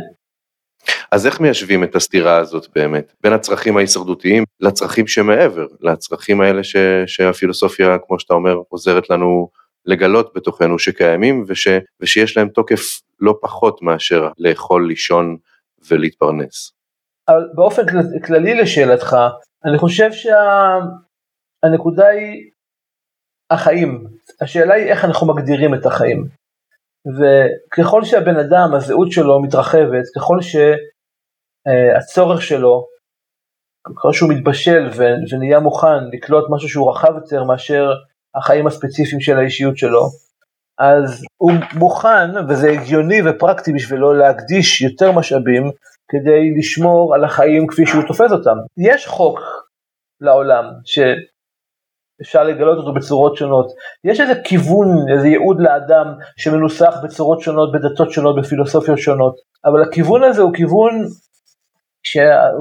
אז 1.10 1.26
איך 1.26 1.40
מיישבים 1.40 1.84
את 1.84 1.96
הסתירה 1.96 2.36
הזאת 2.36 2.66
באמת, 2.74 3.12
בין 3.20 3.32
הצרכים 3.32 3.76
ההישרדותיים 3.76 4.44
לצרכים 4.60 5.06
שמעבר, 5.06 5.66
לצרכים 5.80 6.40
האלה 6.40 6.64
ש, 6.64 6.76
שהפילוסופיה, 7.06 7.96
כמו 8.06 8.18
שאתה 8.18 8.34
אומר, 8.34 8.62
עוזרת 8.68 9.10
לנו 9.10 9.48
לגלות 9.86 10.32
בתוכנו 10.34 10.78
שקיימים 10.78 11.44
וש, 11.48 11.68
ושיש 12.00 12.36
להם 12.36 12.48
תוקף 12.48 12.80
לא 13.20 13.38
פחות 13.42 13.82
מאשר 13.82 14.28
לאכול, 14.38 14.88
לישון 14.88 15.36
ולהתפרנס. 15.88 16.72
אבל 17.28 17.48
באופן 17.54 17.82
כללי 18.26 18.54
לשאלתך, 18.54 19.16
אני 19.64 19.78
חושב 19.78 20.10
שהנקודה 20.12 22.02
שה... 22.02 22.08
היא 22.08 22.50
החיים. 23.50 24.04
השאלה 24.40 24.74
היא 24.74 24.86
איך 24.86 25.04
אנחנו 25.04 25.26
מגדירים 25.26 25.74
את 25.74 25.86
החיים. 25.86 26.28
וככל 27.16 28.04
שהבן 28.04 28.36
אדם, 28.36 28.74
הזהות 28.74 29.12
שלו 29.12 29.42
מתרחבת, 29.42 30.04
ככל 30.16 30.38
שהצורך 30.40 32.42
שלו, 32.42 32.86
ככל 33.86 34.12
שהוא 34.12 34.32
מתבשל 34.32 34.88
ונהיה 35.32 35.60
מוכן 35.60 36.04
לקלוט 36.12 36.44
משהו 36.50 36.68
שהוא 36.68 36.90
רחב 36.90 37.14
יותר 37.14 37.44
מאשר 37.44 37.92
החיים 38.36 38.66
הספציפיים 38.66 39.20
של 39.20 39.38
האישיות 39.38 39.78
שלו, 39.78 40.08
אז 40.78 41.24
הוא 41.36 41.52
מוכן, 41.74 42.30
וזה 42.48 42.70
הגיוני 42.70 43.20
ופרקטי 43.24 43.72
בשבילו, 43.72 44.12
להקדיש 44.12 44.82
יותר 44.82 45.12
משאבים 45.12 45.70
כדי 46.08 46.58
לשמור 46.58 47.14
על 47.14 47.24
החיים 47.24 47.66
כפי 47.66 47.86
שהוא 47.86 48.02
תופס 48.06 48.32
אותם. 48.32 48.56
יש 48.78 49.06
חוק 49.06 49.40
לעולם 50.20 50.64
שאפשר 50.84 52.42
לגלות 52.42 52.78
אותו 52.78 52.94
בצורות 52.94 53.36
שונות. 53.36 53.66
יש 54.04 54.20
איזה 54.20 54.32
כיוון, 54.44 54.88
איזה 55.12 55.28
ייעוד 55.28 55.60
לאדם 55.60 56.06
שמנוסח 56.36 56.94
בצורות 57.04 57.40
שונות, 57.40 57.72
בדתות 57.72 58.10
שונות, 58.10 58.36
בפילוסופיות 58.36 58.98
שונות, 58.98 59.34
אבל 59.64 59.82
הכיוון 59.82 60.22
הזה 60.22 60.42
הוא 60.42 60.54
כיוון 60.54 61.04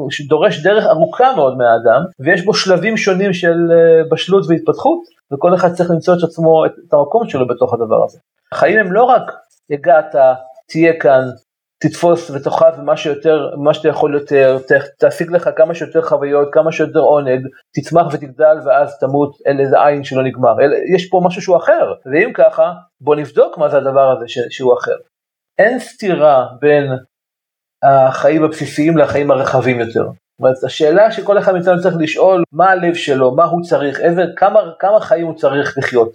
שדורש 0.09 0.63
דרך 0.63 0.85
ארוכה 0.85 1.35
מאוד 1.35 1.57
מהאדם, 1.57 2.01
ויש 2.19 2.45
בו 2.45 2.53
שלבים 2.53 2.97
שונים 2.97 3.33
של 3.33 3.71
אה, 3.71 4.03
בשלות 4.11 4.45
והתפתחות, 4.49 4.99
וכל 5.33 5.55
אחד 5.55 5.73
צריך 5.73 5.91
למצוא 5.91 6.13
את 6.13 6.23
עצמו, 6.23 6.65
את 6.65 6.93
המקום 6.93 7.29
שלו 7.29 7.47
בתוך 7.47 7.73
הדבר 7.73 8.03
הזה. 8.05 8.19
החיים 8.51 8.79
הם 8.79 8.93
לא 8.93 9.03
רק 9.03 9.31
הגעת, 9.71 10.15
תהיה 10.67 10.93
כאן, 10.99 11.21
תתפוס 11.83 12.31
ותאכל 12.31 12.71
מה 12.85 12.97
שיותר, 12.97 13.55
מה 13.57 13.73
שאתה 13.73 13.87
יכול 13.87 14.13
יותר, 14.13 14.57
תשיג 14.99 15.31
לך 15.31 15.49
כמה 15.55 15.75
שיותר 15.75 16.01
חוויות, 16.01 16.47
כמה 16.51 16.71
שיותר 16.71 16.99
עונג, 16.99 17.47
תצמח 17.75 18.13
ותגדל 18.13 18.57
ואז 18.65 18.99
תמות 18.99 19.37
אל 19.47 19.59
איזה 19.59 19.83
עין 19.83 20.03
שלא 20.03 20.23
נגמר. 20.23 20.61
אל, 20.61 20.73
יש 20.95 21.09
פה 21.09 21.21
משהו 21.23 21.41
שהוא 21.41 21.57
אחר, 21.57 21.93
ואם 22.05 22.33
ככה, 22.33 22.73
בוא 23.01 23.15
נבדוק 23.15 23.57
מה 23.57 23.69
זה 23.69 23.77
הדבר 23.77 24.11
הזה 24.11 24.25
שהוא 24.49 24.73
אחר. 24.73 24.95
אין 25.59 25.79
סתירה 25.79 26.47
בין 26.61 26.91
החיים 27.83 28.43
הבסיסיים 28.43 28.97
לחיים 28.97 29.31
הרחבים 29.31 29.79
יותר. 29.79 30.03
זאת 30.03 30.39
אומרת, 30.39 30.63
השאלה 30.63 31.11
שכל 31.11 31.37
אחד 31.37 31.51
מאיתנו 31.53 31.81
צריך 31.81 31.95
לשאול, 31.99 32.43
מה 32.51 32.69
הלב 32.69 32.93
שלו, 32.93 33.35
מה 33.35 33.43
הוא 33.43 33.61
צריך, 33.63 33.99
איזה, 33.99 34.21
כמה, 34.37 34.59
כמה 34.79 34.99
חיים 34.99 35.27
הוא 35.27 35.35
צריך 35.35 35.77
לחיות. 35.77 36.13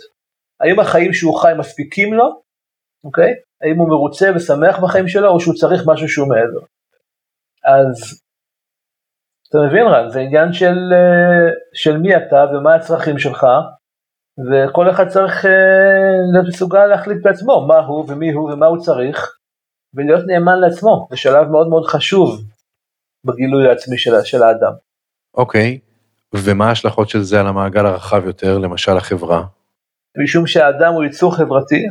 האם 0.60 0.80
החיים 0.80 1.12
שהוא 1.12 1.40
חי 1.40 1.52
מספיקים 1.58 2.14
לו, 2.14 2.40
אוקיי? 3.04 3.32
האם 3.62 3.78
הוא 3.78 3.88
מרוצה 3.88 4.30
ושמח 4.36 4.78
בחיים 4.78 5.08
שלו, 5.08 5.28
או 5.28 5.40
שהוא 5.40 5.54
צריך 5.54 5.82
משהו 5.86 6.08
שהוא 6.08 6.28
מעבר. 6.28 6.60
אז 7.64 8.20
אתה 9.48 9.58
מבין 9.58 9.86
רן, 9.86 10.08
זה 10.08 10.20
עניין 10.20 10.52
של, 10.52 10.92
אה, 10.92 11.52
של 11.74 11.96
מי 11.96 12.16
אתה 12.16 12.44
ומה 12.52 12.74
הצרכים 12.74 13.18
שלך, 13.18 13.46
וכל 14.50 14.90
אחד 14.90 15.08
צריך 15.08 15.46
אה, 15.46 15.50
להיות 16.32 16.46
מסוגל 16.48 16.86
להחליט 16.86 17.18
בעצמו 17.22 17.66
מה 17.66 17.78
הוא 17.78 18.04
ומי 18.08 18.32
הוא 18.32 18.52
ומה 18.52 18.66
הוא 18.66 18.78
צריך, 18.78 19.37
ולהיות 19.94 20.26
נאמן 20.26 20.60
לעצמו, 20.60 21.08
זה 21.10 21.16
שלב 21.16 21.48
מאוד 21.48 21.68
מאוד 21.68 21.86
חשוב 21.86 22.40
בגילוי 23.24 23.68
העצמי 23.68 23.98
של, 23.98 24.10
של 24.24 24.42
האדם. 24.42 24.72
אוקיי, 25.36 25.78
okay. 25.82 26.38
ומה 26.44 26.68
ההשלכות 26.68 27.08
של 27.08 27.22
זה 27.22 27.40
על 27.40 27.46
המעגל 27.46 27.86
הרחב 27.86 28.26
יותר, 28.26 28.58
למשל 28.58 28.96
החברה? 28.96 29.44
משום 30.22 30.46
שהאדם 30.46 30.92
הוא 30.94 31.04
יצור 31.04 31.36
חברתי, 31.36 31.86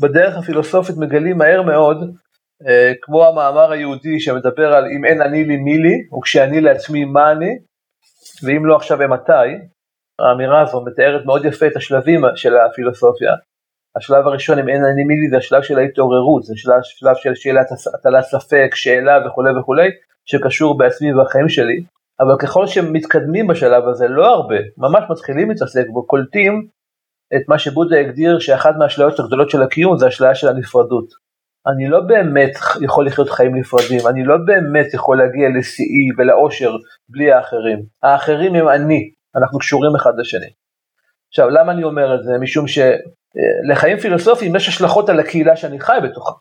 בדרך 0.00 0.36
הפילוסופית 0.36 0.96
מגלים 0.96 1.38
מהר 1.38 1.62
מאוד, 1.62 1.96
אה, 2.68 2.92
כמו 3.02 3.26
המאמר 3.26 3.72
היהודי 3.72 4.20
שמדבר 4.20 4.72
על 4.72 4.84
אם 4.96 5.04
אין 5.04 5.22
אני 5.22 5.44
לי 5.44 5.56
מי 5.56 5.78
לי, 5.78 6.18
וכשאני 6.18 6.60
לעצמי 6.60 7.04
מה 7.04 7.32
אני, 7.32 7.58
ואם 8.42 8.66
לא 8.66 8.76
עכשיו 8.76 9.02
אימתי, 9.02 9.32
האמירה 10.18 10.62
הזו 10.62 10.84
מתארת 10.84 11.26
מאוד 11.26 11.44
יפה 11.44 11.66
את 11.66 11.76
השלבים 11.76 12.20
של 12.34 12.56
הפילוסופיה. 12.56 13.32
השלב 13.96 14.26
הראשון 14.26 14.58
אם 14.58 14.68
אין 14.68 14.84
אני 14.84 15.04
מי 15.04 15.14
לי 15.14 15.30
זה 15.30 15.36
השלב 15.36 15.62
של 15.62 15.78
ההתעוררות, 15.78 16.42
זה 16.42 16.52
שלב, 16.56 16.80
שלב 16.82 17.14
של 17.14 17.34
שאלת 17.34 17.66
הטלת 17.94 18.24
ספק, 18.24 18.74
שאלה 18.74 19.26
וכולי 19.26 19.58
וכולי, 19.58 19.88
שקשור 20.26 20.78
בעצמי 20.78 21.12
ובחיים 21.12 21.48
שלי, 21.48 21.82
אבל 22.20 22.34
ככל 22.42 22.66
שמתקדמים 22.66 23.46
בשלב 23.46 23.88
הזה, 23.88 24.08
לא 24.08 24.26
הרבה, 24.26 24.56
ממש 24.78 25.04
מתחילים 25.10 25.50
להתעסק 25.50 25.84
בו, 25.92 26.06
קולטים 26.06 26.68
את 27.36 27.48
מה 27.48 27.58
שבודה 27.58 28.00
הגדיר 28.00 28.38
שאחת 28.38 28.74
מהאשליות 28.78 29.20
הגדולות 29.20 29.50
של 29.50 29.62
הקיום 29.62 29.98
זה 29.98 30.08
אשליה 30.08 30.34
של 30.34 30.48
הנפרדות. 30.48 31.08
אני 31.66 31.88
לא 31.88 32.00
באמת 32.00 32.50
יכול 32.80 33.06
לחיות 33.06 33.30
חיים 33.30 33.56
נפרדים, 33.56 34.06
אני 34.08 34.24
לא 34.24 34.36
באמת 34.46 34.94
יכול 34.94 35.18
להגיע 35.18 35.48
לשיאי 35.58 36.08
ולאושר 36.18 36.72
בלי 37.08 37.32
האחרים. 37.32 37.82
האחרים 38.02 38.54
הם 38.54 38.68
אני, 38.68 39.10
אנחנו 39.36 39.58
קשורים 39.58 39.94
אחד 39.96 40.10
לשני. 40.18 40.50
עכשיו, 41.28 41.50
למה 41.50 41.72
אני 41.72 41.84
אומר 41.84 42.14
את 42.14 42.22
זה? 42.22 42.32
משום 42.40 42.66
שלחיים 43.64 43.98
פילוסופיים 43.98 44.56
יש 44.56 44.68
השלכות 44.68 45.08
על 45.08 45.20
הקהילה 45.20 45.56
שאני 45.56 45.80
חי 45.80 45.98
בתוכה. 46.02 46.32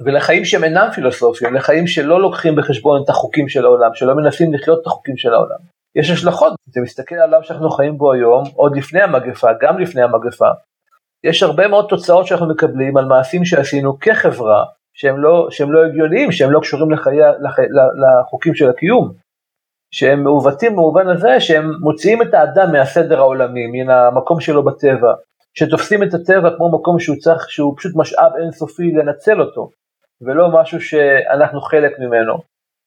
ולחיים 0.00 0.44
שהם 0.44 0.64
אינם 0.64 0.88
פילוסופיים, 0.94 1.54
לחיים 1.54 1.86
שלא 1.86 2.20
לוקחים 2.20 2.56
בחשבון 2.56 3.02
את 3.04 3.08
החוקים 3.08 3.48
של 3.48 3.64
העולם, 3.64 3.90
שלא 3.94 4.14
מנסים 4.14 4.54
לחיות 4.54 4.80
את 4.82 4.86
החוקים 4.86 5.16
של 5.16 5.34
העולם. 5.34 5.56
יש 5.96 6.10
השלכות, 6.10 6.52
אתה 6.70 6.80
מסתכל 6.80 7.14
על 7.14 7.20
העולם 7.20 7.42
שאנחנו 7.42 7.70
חיים 7.70 7.98
בו 7.98 8.12
היום, 8.12 8.44
עוד 8.54 8.76
לפני 8.76 9.02
המגפה, 9.02 9.48
גם 9.60 9.78
לפני 9.78 10.02
המגפה, 10.02 10.48
יש 11.24 11.42
הרבה 11.42 11.68
מאוד 11.68 11.86
תוצאות 11.88 12.26
שאנחנו 12.26 12.48
מקבלים 12.48 12.96
על 12.96 13.04
מעשים 13.04 13.44
שעשינו 13.44 13.98
כחברה, 14.00 14.64
שהם 14.94 15.18
לא, 15.18 15.46
שהם 15.50 15.72
לא 15.72 15.84
הגיוניים, 15.84 16.32
שהם 16.32 16.50
לא 16.50 16.60
קשורים 16.60 16.90
לחיי, 16.90 17.18
לח, 17.18 17.58
לחוקים 18.02 18.54
של 18.54 18.70
הקיום, 18.70 19.12
שהם 19.90 20.24
מעוותים 20.24 20.72
במובן 20.72 21.08
הזה 21.08 21.40
שהם 21.40 21.70
מוציאים 21.80 22.22
את 22.22 22.34
האדם 22.34 22.72
מהסדר 22.72 23.18
העולמי, 23.18 23.66
מן 23.66 23.90
המקום 23.90 24.40
שלו 24.40 24.64
בטבע, 24.64 25.14
שתופסים 25.54 26.02
את 26.02 26.14
הטבע 26.14 26.50
כמו 26.56 26.78
מקום 26.78 26.98
שהוא 26.98 27.16
צריך, 27.16 27.50
שהוא 27.50 27.74
פשוט 27.76 27.92
משאב 27.96 28.32
אינסופי 28.42 28.92
לנצל 28.92 29.40
אותו, 29.40 29.70
ולא 30.20 30.48
משהו 30.52 30.80
שאנחנו 30.80 31.60
חלק 31.60 31.92
ממנו. 31.98 32.38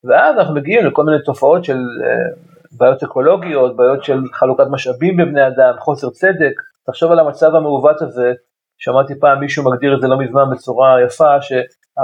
ואז 0.04 0.38
אנחנו 0.38 0.56
מגיעים 0.56 0.86
לכל 0.86 1.04
מיני 1.04 1.18
תופעות 1.26 1.64
של 1.64 1.78
אה, 1.78 2.44
בעיות 2.72 3.04
אקולוגיות, 3.04 3.76
בעיות 3.76 4.04
של 4.04 4.20
חלוקת 4.34 4.64
משאבים 4.72 5.18
בבני 5.18 5.48
אדם, 5.48 5.74
חוסר 5.80 6.10
צדק. 6.10 6.54
תחשוב 6.86 7.12
על 7.12 7.20
המצב 7.20 7.56
המעוות 7.56 8.02
הזה, 8.02 8.34
שמעתי 8.78 9.20
פעם 9.20 9.40
מישהו 9.40 9.64
מגדיר 9.64 9.96
את 9.96 10.02
זה 10.02 10.08
לא 10.08 10.20
מזמן 10.20 10.44
בצורה 10.52 11.02
יפה, 11.06 11.36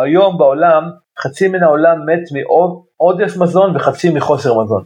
היום 0.01 0.37
בעולם 0.37 0.91
חצי 1.19 1.47
מן 1.47 1.63
העולם 1.63 1.97
מת 2.05 2.23
מעודף 2.33 3.37
מזון 3.37 3.75
וחצי 3.75 4.09
מחוסר 4.13 4.61
מזון. 4.63 4.83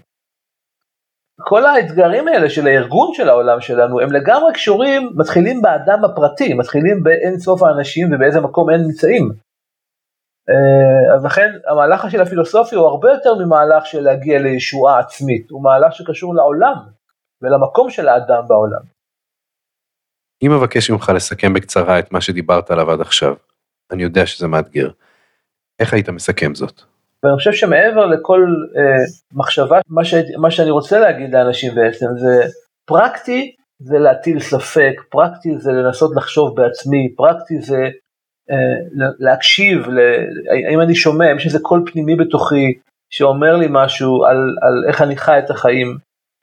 כל 1.42 1.66
האתגרים 1.66 2.28
האלה 2.28 2.50
של 2.50 2.68
הארגון 2.68 3.14
של 3.14 3.30
העולם 3.30 3.62
שלנו 3.62 4.00
הם 4.00 4.12
לגמרי 4.12 4.54
קשורים, 4.54 5.12
מתחילים 5.16 5.62
באדם 5.62 6.06
הפרטי, 6.06 6.54
מתחילים 6.54 7.04
באין 7.04 7.40
סוף 7.40 7.64
האנשים 7.64 8.14
ובאיזה 8.14 8.42
מקום 8.42 8.70
הם 8.70 8.82
נמצאים. 8.82 9.32
אה, 10.50 11.16
אז 11.16 11.26
לכן 11.26 11.52
המהלך 11.68 12.12
של 12.12 12.22
הפילוסופיה 12.22 12.80
הוא 12.80 12.88
הרבה 12.88 13.12
יותר 13.12 13.36
ממהלך 13.36 13.86
של 13.86 14.02
להגיע 14.02 14.40
לישועה 14.40 15.00
עצמית, 15.00 15.50
הוא 15.50 15.64
מהלך 15.64 15.94
שקשור 15.94 16.36
לעולם 16.36 16.76
ולמקום 17.42 17.90
של 17.90 18.08
האדם 18.08 18.44
בעולם. 18.48 18.82
אם 20.44 20.52
אבקש 20.52 20.92
ממך 20.92 21.12
לסכם 21.16 21.54
בקצרה 21.54 22.00
את 22.00 22.12
מה 22.12 22.22
שדיברת 22.22 22.72
עליו 22.72 22.92
עד 22.92 23.02
עכשיו, 23.02 23.36
אני 23.92 24.04
יודע 24.04 24.26
שזה 24.26 24.48
מאתגר, 24.48 24.90
איך 25.80 25.94
היית 25.94 26.10
מסכם 26.10 26.56
זאת? 26.56 26.82
ואני 27.28 27.38
חושב 27.38 27.52
שמעבר 27.52 28.06
לכל 28.06 28.46
אה, 28.78 29.06
מחשבה, 29.34 29.80
מה, 29.90 30.06
ש, 30.06 30.14
מה 30.38 30.52
שאני 30.52 30.70
רוצה 30.70 31.00
להגיד 31.00 31.34
לאנשים 31.34 31.76
בעצם 31.76 32.06
זה 32.16 32.44
פרקטי 32.86 33.56
זה 33.80 34.00
להטיל 34.00 34.40
ספק, 34.40 35.02
פרקטי 35.10 35.58
זה 35.58 35.72
לנסות 35.72 36.12
לחשוב 36.16 36.56
בעצמי, 36.56 37.16
פרקטי 37.18 37.62
זה 37.62 37.82
אה, 38.52 39.12
להקשיב, 39.20 39.88
האם 40.70 40.82
אני 40.82 40.96
שומע, 40.96 41.26
יש 41.36 41.46
איזה 41.46 41.60
קול 41.60 41.84
פנימי 41.92 42.16
בתוכי 42.16 42.74
שאומר 43.10 43.56
לי 43.56 43.68
משהו 43.70 44.26
על, 44.26 44.38
על 44.38 44.84
איך 44.88 45.02
אני 45.02 45.18
חי 45.18 45.40
את 45.40 45.50
החיים. 45.50 45.98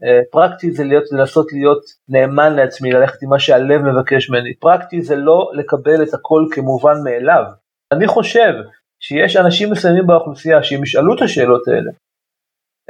אה, 0.05 0.21
פרקטי 0.31 0.71
זה 0.71 0.85
להיות, 0.85 1.05
לנסות 1.13 1.53
להיות 1.53 1.83
נאמן 2.09 2.57
לעצמי, 2.57 2.93
ללכת 2.93 3.23
עם 3.23 3.31
מה 3.31 3.39
שהלב 3.39 3.83
מבקש 3.83 4.31
ממני. 4.31 4.55
פרקטי 4.55 5.03
זה 5.03 5.17
לא 5.17 5.51
לקבל 5.55 6.03
את 6.03 6.15
הכל 6.15 6.45
כמובן 6.51 6.95
מאליו. 7.05 7.45
אני 7.93 8.07
חושב 8.07 8.53
שיש 9.07 9.37
אנשים 9.37 9.71
מסוימים 9.71 10.07
באוכלוסייה 10.07 10.63
שאם 10.63 10.83
ישאלו 10.83 11.15
את 11.15 11.23
השאלות 11.23 11.69
האלה, 11.69 11.91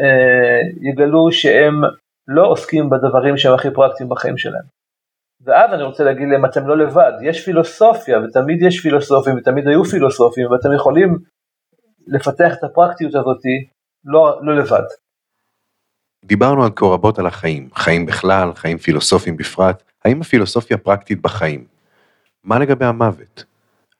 אה, 0.00 0.61
יגלו 0.90 1.33
שהם 1.33 1.75
לא 2.28 2.47
עוסקים 2.47 2.90
בדברים 2.90 3.37
שהם 3.37 3.54
הכי 3.54 3.68
פרקטיים 3.75 4.09
בחיים 4.09 4.37
שלהם. 4.38 4.66
ואז 5.44 5.73
אני 5.75 5.83
רוצה 5.83 6.04
להגיד 6.04 6.28
להם, 6.33 6.44
אתם 6.44 6.68
לא 6.68 6.78
לבד, 6.78 7.12
יש 7.23 7.44
פילוסופיה, 7.44 8.18
ותמיד 8.18 8.62
יש 8.62 8.80
פילוסופים, 8.80 9.37
ותמיד 9.37 9.68
היו 9.68 9.85
פילוסופים, 9.85 10.50
ואתם 10.50 10.68
יכולים 10.76 11.18
לפתח 12.06 12.52
את 12.59 12.64
הפרקטיות 12.64 13.14
הזאתי 13.14 13.66
לא, 14.04 14.40
לא 14.42 14.56
לבד. 14.56 14.87
דיברנו 16.25 16.64
עד 16.64 16.73
כה 16.76 16.87
רבות 16.87 17.18
על 17.18 17.26
החיים, 17.26 17.68
חיים 17.75 18.06
בכלל, 18.06 18.54
חיים 18.54 18.78
פילוסופיים 18.78 19.37
בפרט, 19.37 19.83
האם 20.04 20.21
הפילוסופיה 20.21 20.78
פרקטית 20.78 21.23
בחיים? 21.23 21.64
מה 22.44 22.59
לגבי 22.59 22.85
המוות? 22.85 23.53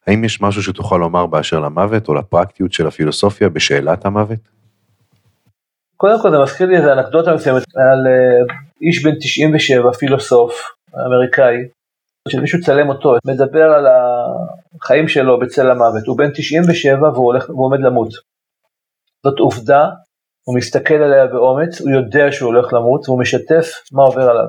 האם 0.07 0.25
יש 0.25 0.41
משהו 0.41 0.63
שתוכל 0.63 0.97
לומר 0.97 1.27
באשר 1.27 1.61
למוות 1.61 2.09
או 2.09 2.15
לפרקטיות 2.15 2.73
של 2.73 2.87
הפילוסופיה 2.87 3.49
בשאלת 3.49 4.05
המוות? 4.05 4.39
קודם 5.97 6.23
כל 6.23 6.31
זה 6.31 6.39
מזכיר 6.43 6.67
לי 6.67 6.77
איזה 6.77 6.93
אנקדוטה 6.93 7.35
מסוימת 7.35 7.63
על 7.77 8.07
אה, 8.07 8.55
איש 8.83 9.05
בן 9.05 9.15
97, 9.21 9.93
פילוסוף 9.93 10.53
אמריקאי, 11.07 11.57
שמישהו 12.29 12.61
צלם 12.61 12.89
אותו, 12.89 13.15
מדבר 13.27 13.63
על 13.63 13.87
החיים 14.83 15.09
שלו 15.09 15.41
בצל 15.41 15.71
המוות, 15.71 16.07
הוא 16.07 16.19
בן 16.19 16.31
97 16.35 17.09
והוא, 17.09 17.25
הולך, 17.25 17.51
והוא 17.51 17.65
עומד 17.65 17.81
למות. 17.81 18.09
זאת 19.27 19.39
עובדה, 19.39 19.89
הוא 20.47 20.57
מסתכל 20.57 20.95
עליה 20.95 21.27
באומץ, 21.27 21.81
הוא 21.81 21.91
יודע 21.91 22.33
שהוא 22.33 22.55
הולך 22.55 22.73
למות 22.73 23.09
והוא 23.09 23.21
משתף 23.21 23.67
מה 23.93 24.03
עובר 24.03 24.31
עליו. 24.31 24.47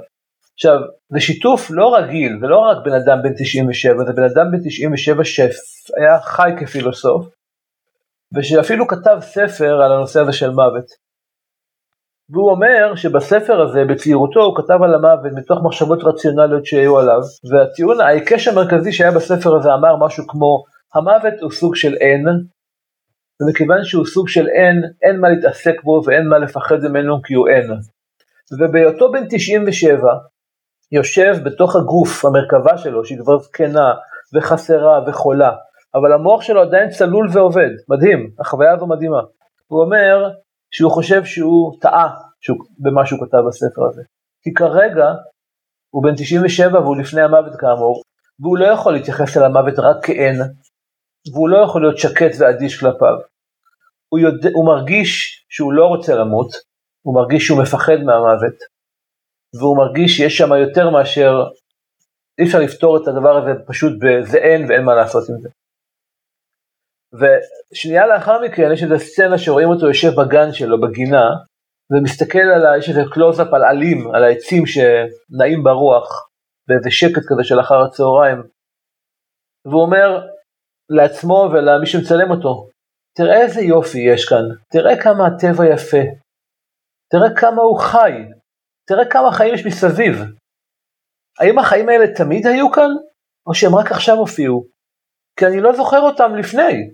עכשיו, 0.55 0.79
זה 1.09 1.19
שיתוף 1.19 1.71
לא 1.71 1.95
רגיל, 1.95 2.39
ולא 2.41 2.59
רק 2.59 2.77
בן 2.85 2.93
אדם 2.93 3.17
בן 3.23 3.33
97, 3.33 4.05
זה 4.05 4.13
בן 4.13 4.23
אדם 4.23 4.51
בן 4.51 4.57
97 4.63 5.23
שהיה 5.23 6.19
חי 6.21 6.51
כפילוסוף, 6.59 7.25
ושאפילו 8.35 8.87
כתב 8.87 9.17
ספר 9.21 9.81
על 9.81 9.91
הנושא 9.91 10.19
הזה 10.19 10.33
של 10.33 10.49
מוות. 10.49 10.85
והוא 12.29 12.51
אומר 12.51 12.95
שבספר 12.95 13.61
הזה, 13.61 13.85
בצעירותו, 13.89 14.39
הוא 14.39 14.55
כתב 14.57 14.79
על 14.83 14.95
המוות 14.95 15.31
מתוך 15.35 15.59
מחשבות 15.63 16.03
רציונליות 16.03 16.65
שהיו 16.65 16.99
עליו, 16.99 17.21
והטיעון 17.51 18.01
העיקש 18.01 18.47
המרכזי 18.47 18.91
שהיה 18.91 19.11
בספר 19.11 19.55
הזה 19.55 19.73
אמר 19.73 20.05
משהו 20.05 20.27
כמו, 20.27 20.63
המוות 20.93 21.41
הוא 21.41 21.51
סוג 21.51 21.75
של 21.75 21.93
אין, 21.93 22.25
ומכיוון 23.41 23.83
שהוא 23.83 24.05
סוג 24.05 24.29
של 24.29 24.47
אין, 24.47 24.81
אין 25.01 25.19
מה 25.19 25.29
להתעסק 25.29 25.83
בו 25.83 26.01
ואין 26.05 26.27
מה 26.27 26.37
לפחד 26.37 26.79
ממנו 26.83 27.21
כי 27.21 27.33
הוא 27.33 27.47
אין. 27.47 27.71
ובהיותו 28.59 29.11
בן 29.11 29.23
97, 29.29 30.13
יושב 30.91 31.35
בתוך 31.45 31.75
הגוף, 31.75 32.25
המרכבה 32.25 32.77
שלו, 32.77 33.05
שהיא 33.05 33.19
כבר 33.19 33.39
זקנה 33.39 33.93
וחסרה 34.33 34.99
וחולה, 35.07 35.51
אבל 35.95 36.13
המוח 36.13 36.41
שלו 36.41 36.61
עדיין 36.61 36.89
צלול 36.89 37.29
ועובד, 37.33 37.69
מדהים, 37.89 38.31
החוויה 38.39 38.73
הזו 38.73 38.87
מדהימה. 38.87 39.21
הוא 39.67 39.81
אומר 39.81 40.29
שהוא 40.71 40.91
חושב 40.91 41.25
שהוא 41.25 41.77
טעה 41.81 42.09
במה 42.79 43.05
שהוא 43.05 43.19
כתב 43.19 43.37
בספר 43.47 43.87
הזה. 43.89 44.01
כי 44.43 44.53
כרגע 44.53 45.07
הוא 45.89 46.03
בן 46.03 46.15
97 46.15 46.79
והוא 46.79 46.97
לפני 46.97 47.21
המוות 47.21 47.55
כאמור, 47.59 48.01
והוא 48.39 48.57
לא 48.57 48.65
יכול 48.65 48.93
להתייחס 48.93 49.37
אל 49.37 49.43
המוות 49.43 49.79
רק 49.79 50.05
כאין, 50.05 50.41
והוא 51.33 51.49
לא 51.49 51.57
יכול 51.57 51.81
להיות 51.81 51.97
שקט 51.97 52.31
ואדיש 52.39 52.79
כלפיו. 52.79 53.15
הוא, 54.09 54.19
יודע, 54.19 54.49
הוא 54.53 54.65
מרגיש 54.67 55.45
שהוא 55.49 55.73
לא 55.73 55.85
רוצה 55.85 56.15
למות, 56.15 56.51
הוא 57.05 57.15
מרגיש 57.15 57.45
שהוא 57.47 57.61
מפחד 57.61 57.97
מהמוות, 58.05 58.55
והוא 59.59 59.77
מרגיש 59.77 60.17
שיש 60.17 60.37
שם 60.37 60.49
יותר 60.53 60.89
מאשר, 60.89 61.33
אי 62.39 62.45
אפשר 62.45 62.59
לפתור 62.59 62.97
את 62.97 63.07
הדבר 63.07 63.37
הזה 63.37 63.51
פשוט 63.67 63.93
בזה 64.01 64.37
אין 64.37 64.65
ואין 64.69 64.83
מה 64.83 64.95
לעשות 64.95 65.29
עם 65.29 65.35
זה. 65.41 65.49
ושנייה 67.19 68.07
לאחר 68.07 68.41
מכן 68.41 68.69
יש 68.73 68.83
איזו 68.83 68.99
סצנה 68.99 69.37
שרואים 69.37 69.69
אותו 69.69 69.87
יושב 69.87 70.09
בגן 70.21 70.51
שלו, 70.51 70.81
בגינה, 70.81 71.25
ומסתכל 71.91 72.47
על, 72.55 72.65
ה... 72.65 72.77
יש 72.77 72.89
איזה 72.89 73.01
קלוזאפ 73.13 73.53
על 73.53 73.63
עלים, 73.63 74.15
על 74.15 74.23
העצים 74.23 74.63
שנעים 74.65 75.63
ברוח, 75.63 76.27
באיזה 76.67 76.91
שקט 76.91 77.21
כזה 77.27 77.43
של 77.43 77.59
אחר 77.59 77.81
הצהריים. 77.81 78.43
והוא 79.65 79.81
אומר 79.81 80.27
לעצמו 80.89 81.49
ולמי 81.53 81.85
שמצלם 81.85 82.31
אותו, 82.31 82.69
תראה 83.17 83.41
איזה 83.41 83.61
יופי 83.61 83.99
יש 83.99 84.29
כאן, 84.29 84.45
תראה 84.71 85.03
כמה 85.03 85.27
הטבע 85.27 85.65
יפה, 85.73 86.03
תראה 87.11 87.35
כמה 87.35 87.61
הוא 87.61 87.79
חי, 87.79 88.11
תראה 88.87 89.05
כמה 89.09 89.31
חיים 89.31 89.53
יש 89.53 89.65
מסביב. 89.65 90.15
האם 91.39 91.59
החיים 91.59 91.89
האלה 91.89 92.13
תמיד 92.15 92.47
היו 92.47 92.71
כאן, 92.71 92.89
או 93.47 93.53
שהם 93.55 93.75
רק 93.75 93.91
עכשיו 93.91 94.15
הופיעו? 94.15 94.65
כי 95.39 95.45
אני 95.45 95.61
לא 95.61 95.75
זוכר 95.75 95.99
אותם 95.99 96.35
לפני. 96.35 96.89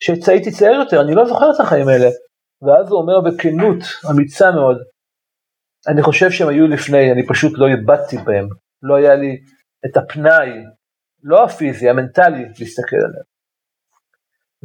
כשהייתי 0.00 0.50
צעיר 0.50 0.72
יותר, 0.72 1.00
אני 1.00 1.14
לא 1.14 1.24
זוכר 1.26 1.50
את 1.54 1.60
החיים 1.60 1.88
האלה. 1.88 2.08
ואז 2.62 2.90
הוא 2.90 2.98
אומר 3.00 3.20
בכנות 3.20 3.78
אמיצה 4.10 4.50
מאוד, 4.50 4.76
אני 5.88 6.02
חושב 6.02 6.30
שהם 6.30 6.48
היו 6.48 6.66
לפני, 6.66 7.12
אני 7.12 7.26
פשוט 7.26 7.52
לא 7.56 7.66
איבדתי 7.66 8.16
בהם. 8.16 8.48
לא 8.82 8.94
היה 8.94 9.14
לי 9.14 9.36
את 9.86 9.96
הפנאי, 9.96 10.50
לא 11.22 11.44
הפיזי, 11.44 11.88
המנטלי, 11.88 12.44
להסתכל 12.58 12.96
עליהם. 12.96 13.26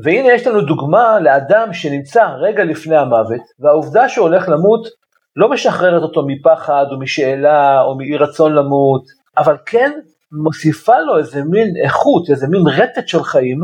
והנה 0.03 0.33
יש 0.33 0.47
לנו 0.47 0.61
דוגמה 0.61 1.19
לאדם 1.19 1.73
שנמצא 1.73 2.25
רגע 2.25 2.63
לפני 2.63 2.97
המוות, 2.97 3.41
והעובדה 3.59 4.09
שהוא 4.09 4.27
הולך 4.27 4.49
למות 4.49 4.87
לא 5.35 5.49
משחררת 5.49 6.01
אותו 6.01 6.23
מפחד 6.27 6.85
או 6.91 6.99
משאלה 6.99 7.81
או 7.81 7.97
מאי 7.97 8.17
רצון 8.17 8.53
למות, 8.53 9.03
אבל 9.37 9.57
כן 9.65 9.91
מוסיפה 10.31 10.99
לו 10.99 11.17
איזה 11.17 11.43
מין 11.43 11.73
איכות, 11.83 12.29
איזה 12.29 12.47
מין 12.47 12.61
רטט 12.67 13.07
של 13.07 13.23
חיים, 13.23 13.59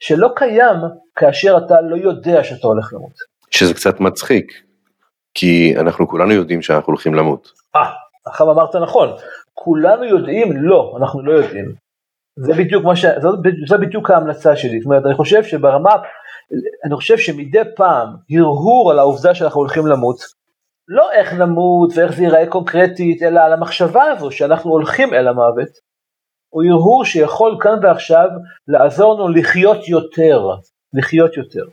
שלא 0.00 0.28
קיים 0.36 0.76
כאשר 1.16 1.58
אתה 1.66 1.80
לא 1.80 1.96
יודע 1.96 2.44
שאתה 2.44 2.66
הולך 2.66 2.92
למות. 2.92 3.12
שזה 3.50 3.74
קצת 3.74 4.00
מצחיק, 4.00 4.52
כי 5.34 5.74
אנחנו 5.80 6.08
כולנו 6.08 6.32
יודעים 6.32 6.62
שאנחנו 6.62 6.86
הולכים 6.86 7.14
למות. 7.14 7.52
אה, 7.76 7.90
עכשיו 8.26 8.50
אמרת 8.50 8.76
נכון, 8.76 9.08
כולנו 9.54 10.04
יודעים, 10.04 10.52
לא, 10.56 10.96
אנחנו 10.98 11.22
לא 11.22 11.32
יודעים. 11.32 11.74
זה 12.36 12.52
בדיוק 12.52 12.84
מה 12.84 12.96
ש... 12.96 13.04
זה 13.68 13.78
בדיוק 13.78 14.10
ההמלצה 14.10 14.56
שלי, 14.56 14.80
זאת 14.80 14.86
אומרת, 14.86 15.06
אני 15.06 15.14
חושב 15.14 15.44
שברמה, 15.44 15.90
אני 16.84 16.96
חושב 16.96 17.18
שמדי 17.18 17.60
פעם 17.76 18.08
הרהור 18.30 18.90
על 18.90 18.98
העובדה 18.98 19.34
שאנחנו 19.34 19.60
הולכים 19.60 19.86
למות, 19.86 20.16
לא 20.92 21.12
איך 21.12 21.32
נמות 21.32 21.92
ואיך 21.96 22.12
זה 22.12 22.22
ייראה 22.22 22.50
קונקרטית, 22.50 23.22
אלא 23.22 23.40
על 23.40 23.52
המחשבה 23.52 24.02
הזו 24.02 24.30
שאנחנו 24.30 24.70
הולכים 24.70 25.14
אל 25.14 25.28
המוות, 25.28 25.68
הוא 26.48 26.62
הרהור 26.64 27.04
שיכול 27.04 27.56
כאן 27.60 27.78
ועכשיו 27.82 28.28
לעזור 28.68 29.14
לנו 29.14 29.28
לחיות 29.28 29.88
יותר, 29.88 30.40
לחיות 30.94 31.36
יותר. 31.36 31.64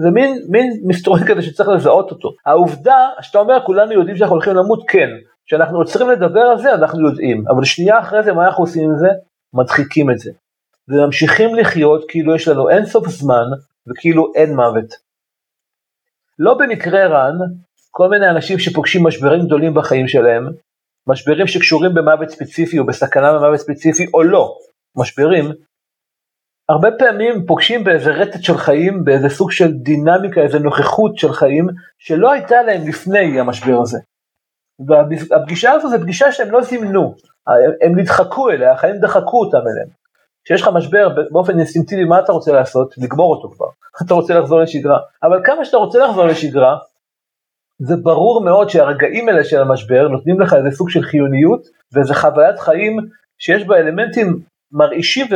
זה 0.00 0.10
מין, 0.10 0.46
מין 0.48 0.82
מסתורי 0.86 1.20
כזה 1.28 1.42
שצריך 1.42 1.68
לזהות 1.68 2.10
אותו. 2.10 2.28
העובדה 2.46 3.08
שאתה 3.20 3.38
אומר 3.38 3.54
כולנו 3.66 3.92
יודעים 3.92 4.16
שאנחנו 4.16 4.34
הולכים 4.34 4.54
למות, 4.54 4.82
כן. 4.88 5.08
כשאנחנו 5.46 5.78
עוצרים 5.78 6.10
לדבר 6.10 6.40
על 6.40 6.58
זה 6.58 6.74
אנחנו 6.74 7.08
יודעים, 7.08 7.44
אבל 7.48 7.64
שנייה 7.64 7.98
אחרי 7.98 8.22
זה 8.22 8.32
מה 8.32 8.46
אנחנו 8.46 8.64
עושים 8.64 8.90
עם 8.90 8.96
זה? 8.98 9.08
מדחיקים 9.54 10.10
את 10.10 10.18
זה. 10.18 10.30
וממשיכים 10.88 11.54
לחיות 11.54 12.04
כאילו 12.08 12.34
יש 12.34 12.48
לנו 12.48 12.68
אינסוף 12.68 13.08
זמן 13.08 13.44
וכאילו 13.86 14.32
אין 14.34 14.56
מוות. 14.56 14.94
לא 16.38 16.54
במקרה 16.54 17.06
רן, 17.06 17.38
כל 17.96 18.08
מיני 18.08 18.30
אנשים 18.30 18.58
שפוגשים 18.58 19.06
משברים 19.06 19.46
גדולים 19.46 19.74
בחיים 19.74 20.08
שלהם, 20.08 20.48
משברים 21.08 21.46
שקשורים 21.46 21.94
במוות 21.94 22.28
ספציפי 22.28 22.78
או 22.78 22.86
בסכנה 22.86 23.32
במוות 23.32 23.60
ספציפי 23.60 24.06
או 24.14 24.22
לא, 24.22 24.54
משברים, 24.96 25.44
הרבה 26.68 26.88
פעמים 26.98 27.46
פוגשים 27.46 27.84
באיזה 27.84 28.10
רטט 28.10 28.42
של 28.42 28.58
חיים, 28.58 29.04
באיזה 29.04 29.28
סוג 29.28 29.50
של 29.50 29.72
דינמיקה, 29.72 30.40
איזה 30.40 30.58
נוכחות 30.58 31.18
של 31.18 31.32
חיים, 31.32 31.66
שלא 31.98 32.32
הייתה 32.32 32.62
להם 32.62 32.88
לפני 32.88 33.40
המשבר 33.40 33.80
הזה. 33.82 33.98
והפגישה 34.86 35.72
הזו 35.72 35.90
זו 35.90 36.00
פגישה 36.00 36.32
שהם 36.32 36.50
לא 36.50 36.62
זימנו, 36.62 37.14
הם 37.82 37.98
נדחקו 37.98 38.50
אליה, 38.50 38.72
החיים 38.72 38.96
דחקו 38.96 39.40
אותם 39.40 39.58
אליהם. 39.58 39.88
כשיש 40.44 40.62
לך 40.62 40.68
משבר 40.74 41.08
באופן 41.30 41.58
אינסטינקטיבי 41.58 42.04
מה 42.04 42.20
אתה 42.20 42.32
רוצה 42.32 42.52
לעשות? 42.52 42.94
לגמור 42.98 43.34
אותו 43.34 43.50
כבר. 43.50 43.66
אתה 44.06 44.14
רוצה 44.14 44.34
לחזור 44.34 44.60
לשגרה. 44.60 44.98
אבל 45.22 45.40
כמה 45.44 45.64
שאתה 45.64 45.76
רוצה 45.76 45.98
לחזור 45.98 46.26
לשגרה, 46.26 46.78
זה 47.78 47.94
ברור 48.02 48.44
מאוד 48.44 48.68
שהרגעים 48.68 49.28
האלה 49.28 49.44
של 49.44 49.60
המשבר 49.60 50.08
נותנים 50.08 50.40
לך 50.40 50.54
איזה 50.54 50.76
סוג 50.76 50.90
של 50.90 51.02
חיוניות 51.02 51.60
ואיזה 51.92 52.14
חוויית 52.14 52.58
חיים 52.58 52.96
שיש 53.38 53.66
בה 53.66 53.76
אלמנטים 53.76 54.40
מרעישים 54.72 55.26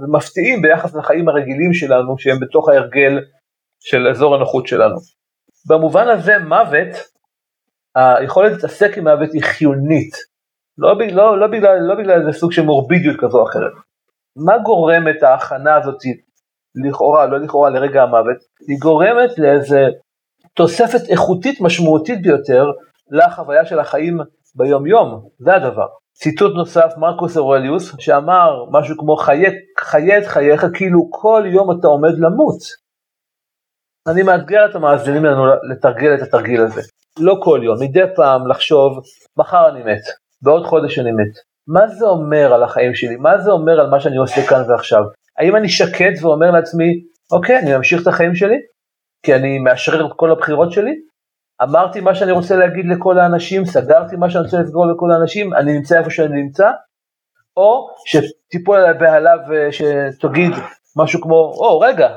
ומפתיעים 0.00 0.62
ביחס 0.62 0.94
לחיים 0.94 1.28
הרגילים 1.28 1.72
שלנו 1.72 2.18
שהם 2.18 2.40
בתוך 2.40 2.68
ההרגל 2.68 3.18
של 3.80 4.08
אזור 4.08 4.34
הנוחות 4.34 4.66
שלנו. 4.66 4.96
במובן 5.68 6.08
הזה 6.08 6.38
מוות, 6.38 6.96
היכולת 7.94 8.52
להתעסק 8.52 8.98
עם 8.98 9.08
מוות 9.08 9.32
היא 9.32 9.42
חיונית, 9.42 10.14
לא, 10.78 10.98
לא, 11.12 11.40
לא, 11.40 11.46
בגלל, 11.46 11.78
לא 11.78 11.94
בגלל 11.94 12.20
איזה 12.20 12.38
סוג 12.38 12.52
של 12.52 12.62
מורבידיות 12.62 13.16
כזו 13.20 13.38
או 13.38 13.44
אחרת. 13.44 13.72
מה 14.36 14.58
גורם 14.58 15.08
את 15.08 15.22
ההכנה 15.22 15.76
הזאת, 15.76 15.98
לכאורה, 16.84 17.26
לא 17.26 17.38
לכאורה, 17.38 17.70
לרגע 17.70 18.02
המוות? 18.02 18.36
היא 18.68 18.78
גורמת 18.82 19.38
לאיזה 19.38 19.88
תוספת 20.60 21.10
איכותית 21.10 21.60
משמעותית 21.60 22.22
ביותר 22.22 22.64
לחוויה 23.10 23.66
של 23.66 23.78
החיים 23.78 24.18
ביום 24.54 24.86
יום, 24.86 25.28
זה 25.38 25.54
הדבר. 25.54 25.86
ציטוט 26.14 26.54
נוסף, 26.54 26.92
מרקוס 26.96 27.36
אורליוס, 27.36 27.94
שאמר 27.98 28.64
משהו 28.70 28.96
כמו 28.98 29.16
חיה 29.16 30.18
את 30.18 30.26
חייך 30.26 30.66
כאילו 30.74 31.08
כל 31.10 31.44
יום 31.46 31.78
אתה 31.78 31.86
עומד 31.86 32.12
למות. 32.18 32.58
אני 34.08 34.22
מאתגר 34.22 34.70
את 34.70 34.74
המאזינים 34.74 35.24
לנו 35.24 35.44
לתרגל 35.70 36.14
את 36.14 36.22
התרגיל 36.22 36.60
הזה. 36.60 36.80
לא 37.20 37.36
כל 37.42 37.60
יום, 37.64 37.76
מדי 37.80 38.14
פעם 38.16 38.46
לחשוב, 38.46 38.98
מחר 39.36 39.68
אני 39.68 39.82
מת, 39.82 40.02
בעוד 40.42 40.66
חודש 40.66 40.98
אני 40.98 41.12
מת. 41.12 41.34
מה 41.68 41.88
זה 41.88 42.06
אומר 42.06 42.54
על 42.54 42.62
החיים 42.62 42.94
שלי? 42.94 43.16
מה 43.16 43.38
זה 43.38 43.50
אומר 43.50 43.80
על 43.80 43.90
מה 43.90 44.00
שאני 44.00 44.16
עושה 44.16 44.42
כאן 44.48 44.62
ועכשיו? 44.68 45.02
האם 45.38 45.56
אני 45.56 45.68
שקט 45.68 46.22
ואומר 46.22 46.50
לעצמי, 46.50 46.90
אוקיי, 47.32 47.58
אני 47.58 47.76
ממשיך 47.76 48.02
את 48.02 48.06
החיים 48.06 48.34
שלי? 48.34 48.56
כי 49.22 49.34
אני 49.34 49.58
מאשרר 49.58 50.06
את 50.06 50.12
כל 50.16 50.30
הבחירות 50.30 50.72
שלי? 50.72 50.94
אמרתי 51.62 52.00
מה 52.00 52.14
שאני 52.14 52.32
רוצה 52.32 52.56
להגיד 52.56 52.86
לכל 52.86 53.18
האנשים, 53.18 53.64
סגרתי 53.64 54.16
מה 54.16 54.30
שאני 54.30 54.44
רוצה 54.44 54.58
לסגור 54.58 54.86
לכל 54.86 55.12
האנשים, 55.12 55.54
אני 55.54 55.72
נמצא 55.72 55.98
איפה 55.98 56.10
שאני 56.10 56.42
נמצא? 56.42 56.70
או 57.56 57.88
שתיפול 58.06 58.76
עליי 58.78 58.94
בהלה 58.94 59.30
ושתגיד 59.48 60.50
משהו 60.96 61.20
כמו, 61.20 61.34
או 61.34 61.80
רגע, 61.80 62.08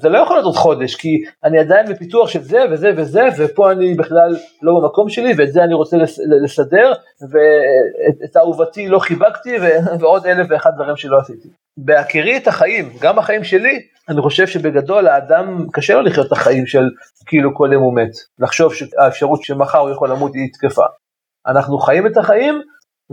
זה 0.00 0.08
לא 0.08 0.18
יכול 0.18 0.36
להיות 0.36 0.46
עוד 0.46 0.56
חודש, 0.56 0.94
כי 0.94 1.08
אני 1.44 1.58
עדיין 1.58 1.86
בפיתוח 1.86 2.28
של 2.28 2.42
זה 2.42 2.64
וזה 2.70 2.90
וזה, 2.96 3.22
ופה 3.38 3.72
אני 3.72 3.94
בכלל 3.94 4.36
לא 4.62 4.80
במקום 4.80 5.08
שלי, 5.08 5.32
ואת 5.38 5.52
זה 5.52 5.64
אני 5.64 5.74
רוצה 5.74 5.96
לסדר, 6.44 6.92
ואת 7.30 8.36
אהובתי 8.36 8.88
לא 8.88 8.98
חיבקתי, 8.98 9.56
ועוד 10.00 10.26
אלף 10.26 10.46
ואחד 10.50 10.70
דברים 10.74 10.96
שלא 10.96 11.18
עשיתי. 11.18 11.48
בהכירי 11.84 12.36
את 12.36 12.46
החיים, 12.46 12.92
גם 13.00 13.18
החיים 13.18 13.44
שלי, 13.44 13.78
אני 14.08 14.22
חושב 14.22 14.46
שבגדול 14.46 15.08
האדם 15.08 15.66
קשה 15.72 15.94
לו 15.94 16.02
לחיות 16.02 16.26
את 16.26 16.32
החיים 16.32 16.66
של 16.66 16.84
כאילו 17.26 17.54
כל 17.54 17.70
יום 17.72 17.82
הוא 17.82 17.94
מת, 17.94 18.10
לחשוב 18.38 18.74
שהאפשרות 18.74 19.42
שמחר 19.42 19.78
הוא 19.78 19.90
יכול 19.90 20.10
למות 20.10 20.34
היא 20.34 20.48
תקפה. 20.52 20.84
אנחנו 21.46 21.78
חיים 21.78 22.06
את 22.06 22.16
החיים 22.16 22.60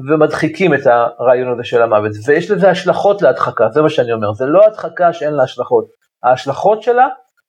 ומדחיקים 0.09 0.73
את 0.73 0.79
הרעיון 0.87 1.53
הזה 1.53 1.63
של 1.63 1.81
המוות, 1.81 2.11
ויש 2.27 2.51
לזה 2.51 2.69
השלכות 2.69 3.21
להדחקה, 3.21 3.69
זה 3.69 3.81
מה 3.81 3.89
שאני 3.89 4.13
אומר, 4.13 4.33
זה 4.33 4.45
לא 4.45 4.65
הדחקה 4.67 5.13
שאין 5.13 5.33
לה 5.33 5.43
השלכות, 5.43 5.85
ההשלכות 6.23 6.83
שלה, 6.83 7.07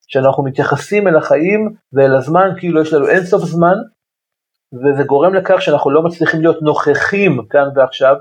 שאנחנו 0.09 0.45
מתייחסים 0.45 1.09
אל 1.09 1.17
החיים 1.17 1.75
ואל 1.93 2.17
הזמן 2.17 2.49
כאילו 2.59 2.83
יש 2.83 2.93
לנו 2.93 3.09
אינסוף 3.09 3.43
זמן, 3.45 3.75
וזה 4.73 5.03
גורם 5.03 5.35
לכך 5.35 5.63
שאנחנו 5.63 5.91
לא 5.91 6.03
מצליחים 6.03 6.41
להיות 6.41 6.63
נוכחים 6.63 7.47
כאן 7.51 7.69
ועכשיו, 7.77 8.17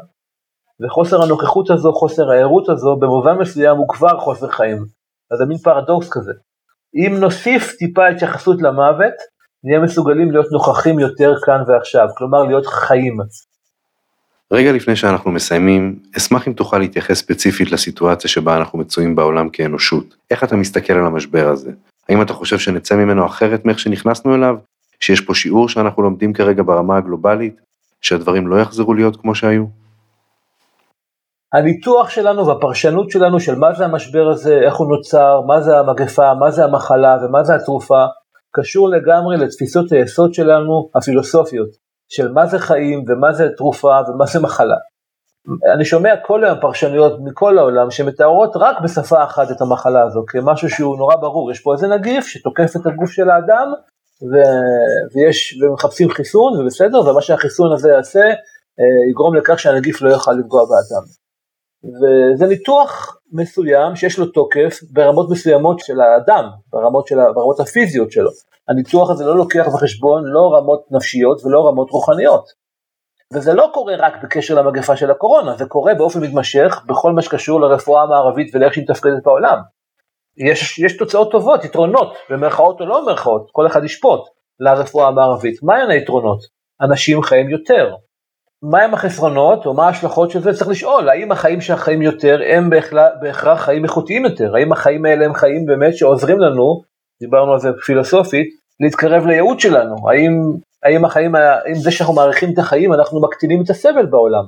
וחוסר 0.81 1.23
הנוכחות 1.23 1.69
הזו, 1.69 1.93
חוסר 1.93 2.31
הערות 2.31 2.69
הזו, 2.69 2.95
במובן 2.95 3.37
מסוים 3.37 3.77
הוא 3.77 3.87
כבר 3.89 4.19
חוסר 4.19 4.47
חיים. 4.47 4.85
אז 5.31 5.37
זה 5.37 5.45
מין 5.45 5.57
פרדוקס 5.57 6.09
כזה. 6.11 6.31
אם 6.95 7.19
נוסיף 7.19 7.75
טיפה 7.79 8.07
התייחסות 8.07 8.61
למוות, 8.61 9.13
נהיה 9.63 9.79
מסוגלים 9.79 10.31
להיות 10.31 10.51
נוכחים 10.51 10.99
יותר 10.99 11.33
כאן 11.45 11.63
ועכשיו, 11.67 12.07
כלומר 12.17 12.43
להיות 12.43 12.65
חיים. 12.65 13.17
רגע 14.53 14.71
לפני 14.71 14.95
שאנחנו 14.95 15.31
מסיימים, 15.31 15.99
אשמח 16.17 16.47
אם 16.47 16.53
תוכל 16.53 16.77
להתייחס 16.77 17.19
ספציפית 17.19 17.71
לסיטואציה 17.71 18.29
שבה 18.29 18.57
אנחנו 18.57 18.79
מצויים 18.79 19.15
בעולם 19.15 19.49
כאנושות. 19.49 20.15
איך 20.31 20.43
אתה 20.43 20.55
מסתכל 20.55 20.93
על 20.93 21.05
המשבר 21.05 21.49
הזה? 21.49 21.71
האם 22.09 22.21
אתה 22.21 22.33
חושב 22.33 22.59
שנצא 22.59 22.95
ממנו 22.95 23.25
אחרת 23.25 23.65
מאיך 23.65 23.79
שנכנסנו 23.79 24.35
אליו? 24.35 24.55
שיש 24.99 25.21
פה 25.21 25.33
שיעור 25.35 25.69
שאנחנו 25.69 26.03
לומדים 26.03 26.33
כרגע 26.33 26.63
ברמה 26.63 26.97
הגלובלית? 26.97 27.61
שהדברים 28.01 28.47
לא 28.47 28.55
יחזרו 28.61 28.93
להיות 28.93 29.15
כמו 29.15 29.35
שהיו? 29.35 29.65
הניתוח 31.53 32.09
שלנו 32.09 32.47
והפרשנות 32.47 33.11
שלנו 33.11 33.39
של 33.39 33.55
מה 33.55 33.73
זה 33.73 33.85
המשבר 33.85 34.29
הזה, 34.29 34.59
איך 34.65 34.75
הוא 34.75 34.87
נוצר, 34.89 35.41
מה 35.47 35.61
זה 35.61 35.77
המגפה, 35.77 36.33
מה 36.39 36.51
זה 36.51 36.63
המחלה 36.63 37.17
ומה 37.21 37.43
זה 37.43 37.55
התרופה, 37.55 38.05
קשור 38.51 38.89
לגמרי 38.89 39.37
לתפיסות 39.37 39.91
היסוד 39.91 40.33
שלנו, 40.33 40.89
הפילוסופיות, 40.95 41.69
של 42.09 42.31
מה 42.31 42.45
זה 42.45 42.59
חיים 42.59 43.05
ומה 43.07 43.33
זה 43.33 43.49
תרופה 43.57 43.99
ומה 44.07 44.25
זה 44.25 44.39
מחלה. 44.39 44.75
אני 45.75 45.85
שומע 45.85 46.09
כל 46.25 46.43
היום 46.43 46.59
פרשנויות 46.61 47.19
מכל 47.23 47.57
העולם 47.57 47.91
שמתארות 47.91 48.51
רק 48.55 48.77
בשפה 48.83 49.23
אחת 49.23 49.51
את 49.51 49.61
המחלה 49.61 50.03
הזו, 50.03 50.23
כמשהו 50.27 50.69
שהוא 50.69 50.97
נורא 50.97 51.15
ברור, 51.15 51.51
יש 51.51 51.59
פה 51.59 51.73
איזה 51.73 51.87
נגיף 51.87 52.27
שתוקף 52.27 52.75
את 52.75 52.85
הגוף 52.85 53.11
של 53.11 53.29
האדם, 53.29 53.73
ו... 54.31 54.35
ויש, 55.15 55.59
ומחפשים 55.61 56.09
חיסון, 56.09 56.61
ובסדר, 56.61 56.99
ומה 56.99 57.21
שהחיסון 57.21 57.73
הזה 57.73 57.89
יעשה, 57.89 58.25
אה, 58.79 59.09
יגרום 59.09 59.35
לכך 59.35 59.59
שהנגיף 59.59 60.01
לא 60.01 60.09
יוכל 60.09 60.31
לפגוע 60.31 60.61
באדם. 60.65 61.05
וזה 61.87 62.45
ניתוח 62.47 63.17
מסוים 63.31 63.95
שיש 63.95 64.19
לו 64.19 64.25
תוקף 64.25 64.79
ברמות 64.91 65.29
מסוימות 65.29 65.79
של 65.79 66.01
האדם, 66.01 66.49
ברמות, 66.71 67.07
של, 67.07 67.15
ברמות 67.35 67.59
הפיזיות 67.59 68.11
שלו. 68.11 68.29
הניתוח 68.67 69.09
הזה 69.09 69.25
לא 69.25 69.35
לוקח 69.35 69.67
בחשבון 69.73 70.23
לא 70.25 70.53
רמות 70.55 70.85
נפשיות 70.91 71.45
ולא 71.45 71.67
רמות 71.67 71.89
רוחניות. 71.89 72.45
וזה 73.33 73.53
לא 73.53 73.69
קורה 73.73 73.95
רק 73.97 74.13
בקשר 74.23 74.55
למגפה 74.55 74.95
של 74.95 75.11
הקורונה, 75.11 75.55
זה 75.57 75.65
קורה 75.65 75.93
באופן 75.95 76.19
מתמשך 76.23 76.81
בכל 76.87 77.11
מה 77.11 77.21
שקשור 77.21 77.61
לרפואה 77.61 78.03
המערבית 78.03 78.55
ולאיך 78.55 78.73
שהיא 78.73 78.85
מתפקדת 78.89 79.23
בעולם. 79.23 79.57
יש, 80.37 80.79
יש 80.79 80.97
תוצאות 80.97 81.31
טובות, 81.31 81.63
יתרונות, 81.63 82.13
במרכאות 82.29 82.81
או 82.81 82.85
לא 82.85 83.01
במרכאות, 83.01 83.49
כל 83.51 83.67
אחד 83.67 83.83
ישפוט 83.83 84.21
לרפואה 84.59 85.07
המערבית. 85.07 85.63
מהן 85.63 85.89
היתרונות? 85.89 86.39
אנשים 86.81 87.21
חיים 87.21 87.49
יותר, 87.49 87.95
מהם 88.63 88.93
החסרונות 88.93 89.65
או 89.65 89.73
מה 89.73 89.87
ההשלכות 89.87 90.31
של 90.31 90.41
זה? 90.41 90.53
צריך 90.53 90.69
לשאול 90.69 91.09
האם 91.09 91.31
החיים 91.31 91.61
שהחיים 91.61 92.01
יותר 92.01 92.39
הם 92.47 92.69
בהכרח 93.21 93.61
חיים 93.61 93.83
איכותיים 93.83 94.25
יותר? 94.25 94.55
האם 94.55 94.71
החיים 94.71 95.05
האלה 95.05 95.25
הם 95.25 95.33
חיים 95.33 95.65
באמת 95.65 95.97
שעוזרים 95.97 96.39
לנו 96.39 96.81
דיברנו 97.21 97.53
על 97.53 97.59
זה 97.59 97.69
פילוסופית 97.85 98.47
להתקרב 98.79 99.25
לייעוד 99.25 99.59
שלנו? 99.59 99.95
האם 100.09 100.31
האם 100.83 101.05
החיים 101.05 101.35
האם 101.35 101.75
זה 101.75 101.91
שאנחנו 101.91 102.13
מעריכים 102.13 102.53
את 102.53 102.59
החיים 102.59 102.93
אנחנו 102.93 103.21
מקטינים 103.21 103.61
את 103.63 103.69
הסבל 103.69 104.05
בעולם. 104.05 104.43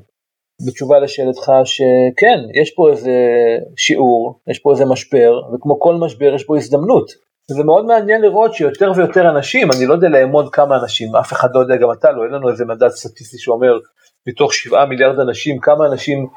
בתשובה 0.67 0.99
לשאלתך 0.99 1.51
שכן 1.63 2.39
יש 2.61 2.73
פה 2.75 2.89
איזה 2.89 3.11
שיעור 3.77 4.39
יש 4.47 4.59
פה 4.59 4.71
איזה 4.71 4.85
משבר 4.85 5.31
וכמו 5.53 5.79
כל 5.79 5.95
משבר 5.95 6.33
יש 6.33 6.43
פה 6.43 6.57
הזדמנות 6.57 7.11
זה 7.53 7.63
מאוד 7.63 7.85
מעניין 7.85 8.21
לראות 8.21 8.53
שיותר 8.53 8.91
ויותר 8.95 9.29
אנשים, 9.29 9.71
אני 9.71 9.85
לא 9.85 9.93
יודע 9.93 10.09
לאמוד 10.09 10.53
כמה 10.53 10.77
אנשים, 10.77 11.15
אף 11.15 11.33
אחד 11.33 11.47
לא 11.53 11.59
יודע, 11.59 11.75
גם 11.75 11.91
אתה 11.91 12.11
לא, 12.11 12.23
אין 12.23 12.31
לנו 12.31 12.49
איזה 12.49 12.65
מדד 12.65 12.89
סטטיסטי 12.89 13.37
שאומר 13.37 13.79
מתוך 14.27 14.53
שבעה 14.53 14.85
מיליארד 14.85 15.19
אנשים, 15.19 15.59
כמה 15.59 15.85
אנשים 15.85 16.27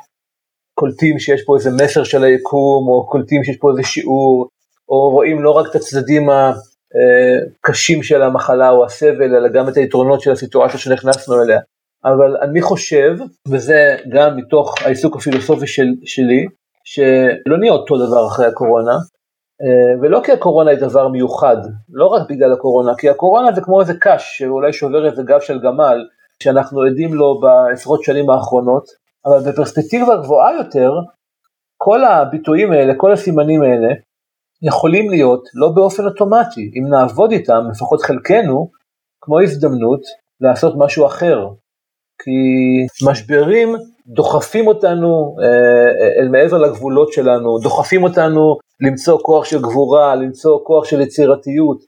קולטים 0.75 1.18
שיש 1.18 1.42
פה 1.46 1.57
איזה 1.57 1.70
מסר 1.70 2.05
של 2.05 2.25
היקום, 2.25 2.88
או 2.88 3.07
קולטים 3.07 3.44
שיש 3.44 3.57
פה 3.57 3.70
איזה 3.70 3.83
שיעור, 3.83 4.48
או 4.88 5.11
רואים 5.11 5.42
לא 5.42 5.51
רק 5.51 5.70
את 5.70 5.75
הצדדים 5.75 6.29
הקשים 6.31 8.03
של 8.03 8.22
המחלה 8.22 8.70
או 8.70 8.85
הסבל, 8.85 9.37
אלא 9.37 9.48
גם 9.48 9.68
את 9.68 9.77
היתרונות 9.77 10.20
של 10.20 10.31
הסיטואציה 10.31 10.79
שנכנסנו 10.79 11.42
אליה. 11.42 11.61
אבל 12.05 12.37
אני 12.42 12.62
חושב, 12.62 13.16
וזה 13.48 13.96
גם 14.09 14.37
מתוך 14.37 14.75
העיסוק 14.85 15.16
הפילוסופי 15.16 15.66
של, 15.66 15.87
שלי, 16.05 16.46
שלא 16.85 17.59
נהיה 17.59 17.72
אותו 17.72 18.07
דבר 18.07 18.27
אחרי 18.27 18.46
הקורונה, 18.46 18.92
ולא 20.03 20.20
כי 20.25 20.33
הקורונה 20.33 20.70
היא 20.70 20.79
דבר 20.79 21.09
מיוחד, 21.09 21.57
לא 21.92 22.07
רק 22.07 22.31
בגלל 22.31 22.53
הקורונה, 22.53 22.92
כי 22.98 23.09
הקורונה 23.09 23.53
זה 23.53 23.61
כמו 23.61 23.81
איזה 23.81 23.94
קש 24.01 24.38
שאולי 24.38 24.72
שובר 24.72 25.07
איזה 25.07 25.22
גב 25.22 25.40
של 25.40 25.59
גמל, 25.59 26.07
שאנחנו 26.42 26.83
עדים 26.83 27.14
לו 27.14 27.40
בעשרות 27.40 28.03
שנים 28.03 28.31
האחרונות, 28.31 28.85
אבל 29.27 29.38
בפרספקטיבה 29.51 30.16
גבוהה 30.16 30.55
יותר, 30.55 30.92
כל 31.77 32.05
הביטויים 32.05 32.72
האלה, 32.72 32.94
כל 32.96 33.12
הסימנים 33.12 33.62
האלה, 33.62 33.88
יכולים 34.62 35.11
להיות 35.11 35.48
לא 35.55 35.68
באופן 35.68 36.05
אוטומטי, 36.05 36.70
אם 36.77 36.88
נעבוד 36.88 37.33
איתם, 37.33 37.64
לפחות 37.70 38.03
חלקנו, 38.03 38.70
כמו 39.20 39.40
הזדמנות 39.40 40.01
לעשות 40.40 40.75
משהו 40.79 41.07
אחר. 41.07 41.48
כי 42.22 43.11
משברים 43.11 43.77
דוחפים 44.07 44.66
אותנו 44.66 45.37
אל 46.20 46.29
מעבר 46.29 46.59
לגבולות 46.59 47.12
שלנו, 47.12 47.59
דוחפים 47.59 48.03
אותנו 48.03 48.59
למצוא 48.83 49.18
כוח 49.23 49.45
של 49.45 49.59
גבורה, 49.62 50.14
למצוא 50.14 50.59
כוח 50.64 50.85
של 50.85 51.01
יצירתיות, 51.01 51.79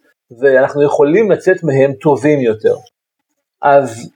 ואנחנו 0.40 0.82
יכולים 0.82 1.30
לצאת 1.30 1.56
מהם 1.62 1.92
טובים 1.92 2.40
יותר. 2.40 2.74
אז 3.62 4.12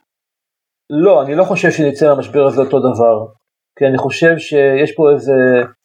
לא, 0.91 1.23
אני 1.23 1.35
לא 1.35 1.45
חושב 1.45 1.71
שנצא 1.71 2.09
מהמשבר 2.09 2.47
הזה 2.47 2.61
אותו 2.61 2.79
דבר, 2.79 3.27
כי 3.79 3.87
אני 3.87 3.99
חושב 3.99 4.39
שיש 4.39 4.93
פה 4.97 5.11
איזה 5.11 5.33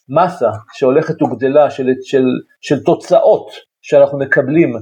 מסה 0.10 0.50
שהולכת 0.74 1.22
וגדלה 1.22 1.70
של, 1.72 1.88
של, 2.04 2.24
של 2.62 2.84
תוצאות 2.84 3.48
שאנחנו 3.82 4.20
מקבלים 4.20 4.76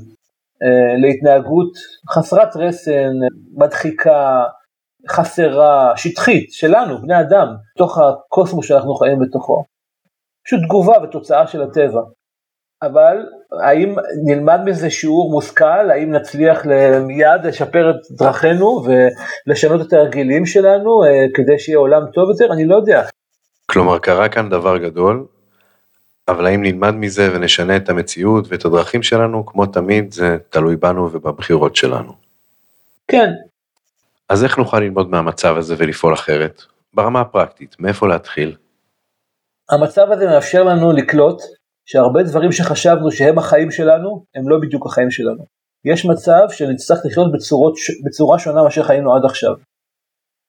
אה, 0.63 0.95
להתנהגות 1.01 1.71
חסרת 2.09 2.55
רסן, 2.55 3.11
מדחיקה, 3.57 4.43
חסרה, 5.09 5.93
שטחית, 5.97 6.51
שלנו, 6.51 7.01
בני 7.01 7.19
אדם, 7.19 7.47
תוך 7.77 7.97
הקוסמוס 7.97 8.65
שאנחנו 8.65 8.95
חיים 8.95 9.19
בתוכו. 9.19 9.63
פשוט 10.45 10.59
תגובה 10.63 10.93
ותוצאה 11.03 11.47
של 11.47 11.61
הטבע. 11.61 12.01
אבל 12.83 13.17
האם 13.63 13.95
נלמד 14.25 14.59
מזה 14.65 14.89
שיעור 14.89 15.31
מושכל, 15.31 15.91
האם 15.91 16.11
נצליח 16.11 16.65
מיד 17.01 17.45
לשפר 17.45 17.89
את 17.89 18.17
דרכינו 18.17 18.83
ולשנות 18.85 19.87
את 19.87 19.93
הרגילים 19.93 20.45
שלנו 20.45 21.03
אה, 21.03 21.25
כדי 21.33 21.59
שיהיה 21.59 21.77
עולם 21.77 22.01
טוב 22.13 22.29
יותר? 22.29 22.53
אני 22.53 22.65
לא 22.65 22.75
יודע. 22.75 23.03
כלומר 23.65 23.99
קרה 23.99 24.29
כאן 24.29 24.49
דבר 24.49 24.77
גדול, 24.77 25.25
אבל 26.27 26.45
האם 26.45 26.61
נלמד 26.61 26.95
מזה 26.95 27.29
ונשנה 27.35 27.75
את 27.75 27.89
המציאות 27.89 28.45
ואת 28.49 28.65
הדרכים 28.65 29.03
שלנו, 29.03 29.45
כמו 29.45 29.65
תמיד 29.65 30.11
זה 30.11 30.37
תלוי 30.49 30.75
בנו 30.75 31.09
ובבחירות 31.11 31.75
שלנו. 31.75 32.13
כן. 33.07 33.29
אז 34.29 34.43
איך 34.43 34.57
נוכל 34.57 34.79
ללמוד 34.79 35.09
מהמצב 35.09 35.57
הזה 35.57 35.75
ולפעול 35.77 36.13
אחרת? 36.13 36.61
ברמה 36.93 37.21
הפרקטית, 37.21 37.75
מאיפה 37.79 38.07
להתחיל? 38.07 38.55
המצב 39.71 40.11
הזה 40.11 40.25
מאפשר 40.25 40.63
לנו 40.63 40.91
לקלוט 40.91 41.41
שהרבה 41.85 42.23
דברים 42.23 42.51
שחשבנו 42.51 43.11
שהם 43.11 43.37
החיים 43.37 43.71
שלנו, 43.71 44.23
הם 44.35 44.49
לא 44.49 44.57
בדיוק 44.61 44.85
החיים 44.85 45.11
שלנו. 45.11 45.45
יש 45.85 46.05
מצב 46.05 46.41
שנצטרך 46.49 47.05
לחיות 47.05 47.31
בצורות, 47.31 47.73
בצורה 48.05 48.39
שונה 48.39 48.63
מאשר 48.63 48.83
חיינו 48.83 49.15
עד 49.15 49.25
עכשיו. 49.25 49.53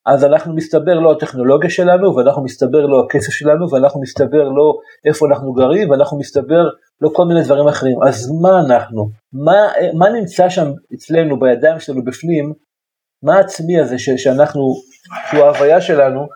אז 0.07 0.25
אנחנו 0.25 0.55
מסתבר 0.55 0.95
לא 0.95 1.13
הטכנולוגיה 1.13 1.71
שלנו, 1.71 2.17
ואנחנו 2.17 2.45
מסתבר 2.45 2.87
לא 2.87 3.05
הכסף 3.05 3.33
שלנו, 3.33 3.71
ואנחנו 3.71 4.01
מסתבר 4.01 4.49
לא 4.49 4.79
איפה 5.07 5.27
אנחנו 5.27 5.53
גרים, 5.53 5.91
ואנחנו 5.91 6.19
מסתבר 6.19 6.69
לא 7.01 7.11
כל 7.13 7.25
מיני 7.25 7.43
דברים 7.43 7.69
אחרים. 7.69 8.03
אז 8.03 8.31
מה 8.43 8.61
אנחנו? 8.67 9.11
מה, 9.33 9.57
מה 9.95 10.09
נמצא 10.09 10.49
שם 10.49 10.73
אצלנו, 10.95 11.41
בידיים 11.41 11.81
שלנו, 11.81 12.05
בפנים? 12.05 12.53
מה 13.23 13.37
העצמי 13.37 13.81
הזה 13.81 13.99
ש, 13.99 14.11
שאנחנו, 14.11 14.75
שהוא 15.31 15.45
ההוויה 15.45 15.81
שלנו, 15.81 16.27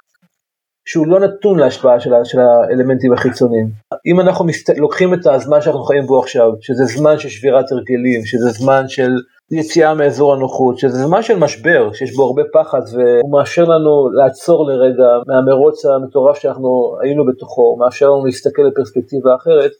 שהוא 0.86 1.06
לא 1.06 1.20
נתון 1.20 1.58
להשפעה 1.58 2.00
של, 2.00 2.10
של 2.24 2.38
האלמנטים 2.40 3.12
החיצוניים. 3.12 3.66
אם 4.06 4.20
אנחנו 4.20 4.44
מסת... 4.44 4.78
לוקחים 4.78 5.14
את 5.14 5.26
הזמן 5.26 5.60
שאנחנו 5.60 5.84
חיים 5.84 6.06
בו 6.06 6.18
עכשיו, 6.18 6.52
שזה 6.60 6.84
זמן 6.84 7.18
של 7.18 7.28
שבירת 7.28 7.72
הרגלים, 7.72 8.24
שזה 8.24 8.48
זמן 8.48 8.84
של 8.88 9.10
יציאה 9.50 9.94
מאזור 9.94 10.34
הנוחות, 10.34 10.78
שזה 10.78 11.06
זמן 11.06 11.22
של 11.22 11.38
משבר, 11.38 11.92
שיש 11.92 12.14
בו 12.16 12.24
הרבה 12.24 12.42
פחד, 12.52 12.80
והוא 12.92 13.32
מאפשר 13.38 13.64
לנו 13.64 14.10
לעצור 14.12 14.66
לרגע 14.70 15.08
מהמרוץ 15.26 15.84
המטורף 15.84 16.38
שאנחנו 16.38 16.96
היינו 17.02 17.26
בתוכו, 17.26 17.62
הוא 17.62 17.80
מאפשר 17.80 18.10
לנו 18.10 18.26
להסתכל 18.26 18.62
לפרספקטיבה 18.62 19.34
אחרת. 19.34 19.70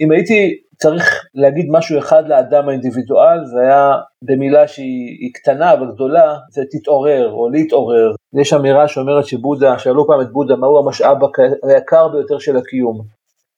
אם 0.00 0.12
הייתי 0.12 0.54
צריך 0.78 1.24
להגיד 1.34 1.66
משהו 1.70 1.98
אחד 1.98 2.28
לאדם 2.28 2.68
האינדיבידואל, 2.68 3.44
זה 3.44 3.60
היה 3.60 3.92
במילה 4.22 4.68
שהיא 4.68 5.30
קטנה 5.34 5.72
אבל 5.72 5.92
גדולה, 5.92 6.36
זה 6.50 6.62
תתעורר 6.70 7.30
או 7.32 7.48
להתעורר. 7.48 8.14
יש 8.40 8.52
אמירה 8.52 8.88
שאומרת 8.88 9.26
שבודה, 9.26 9.78
שאלו 9.78 10.06
פעם 10.06 10.20
את 10.20 10.32
בודה 10.32 10.56
מהו 10.56 10.78
המשאב 10.78 11.16
היקר 11.62 12.08
ביותר 12.08 12.38
של 12.38 12.56
הקיום, 12.56 13.00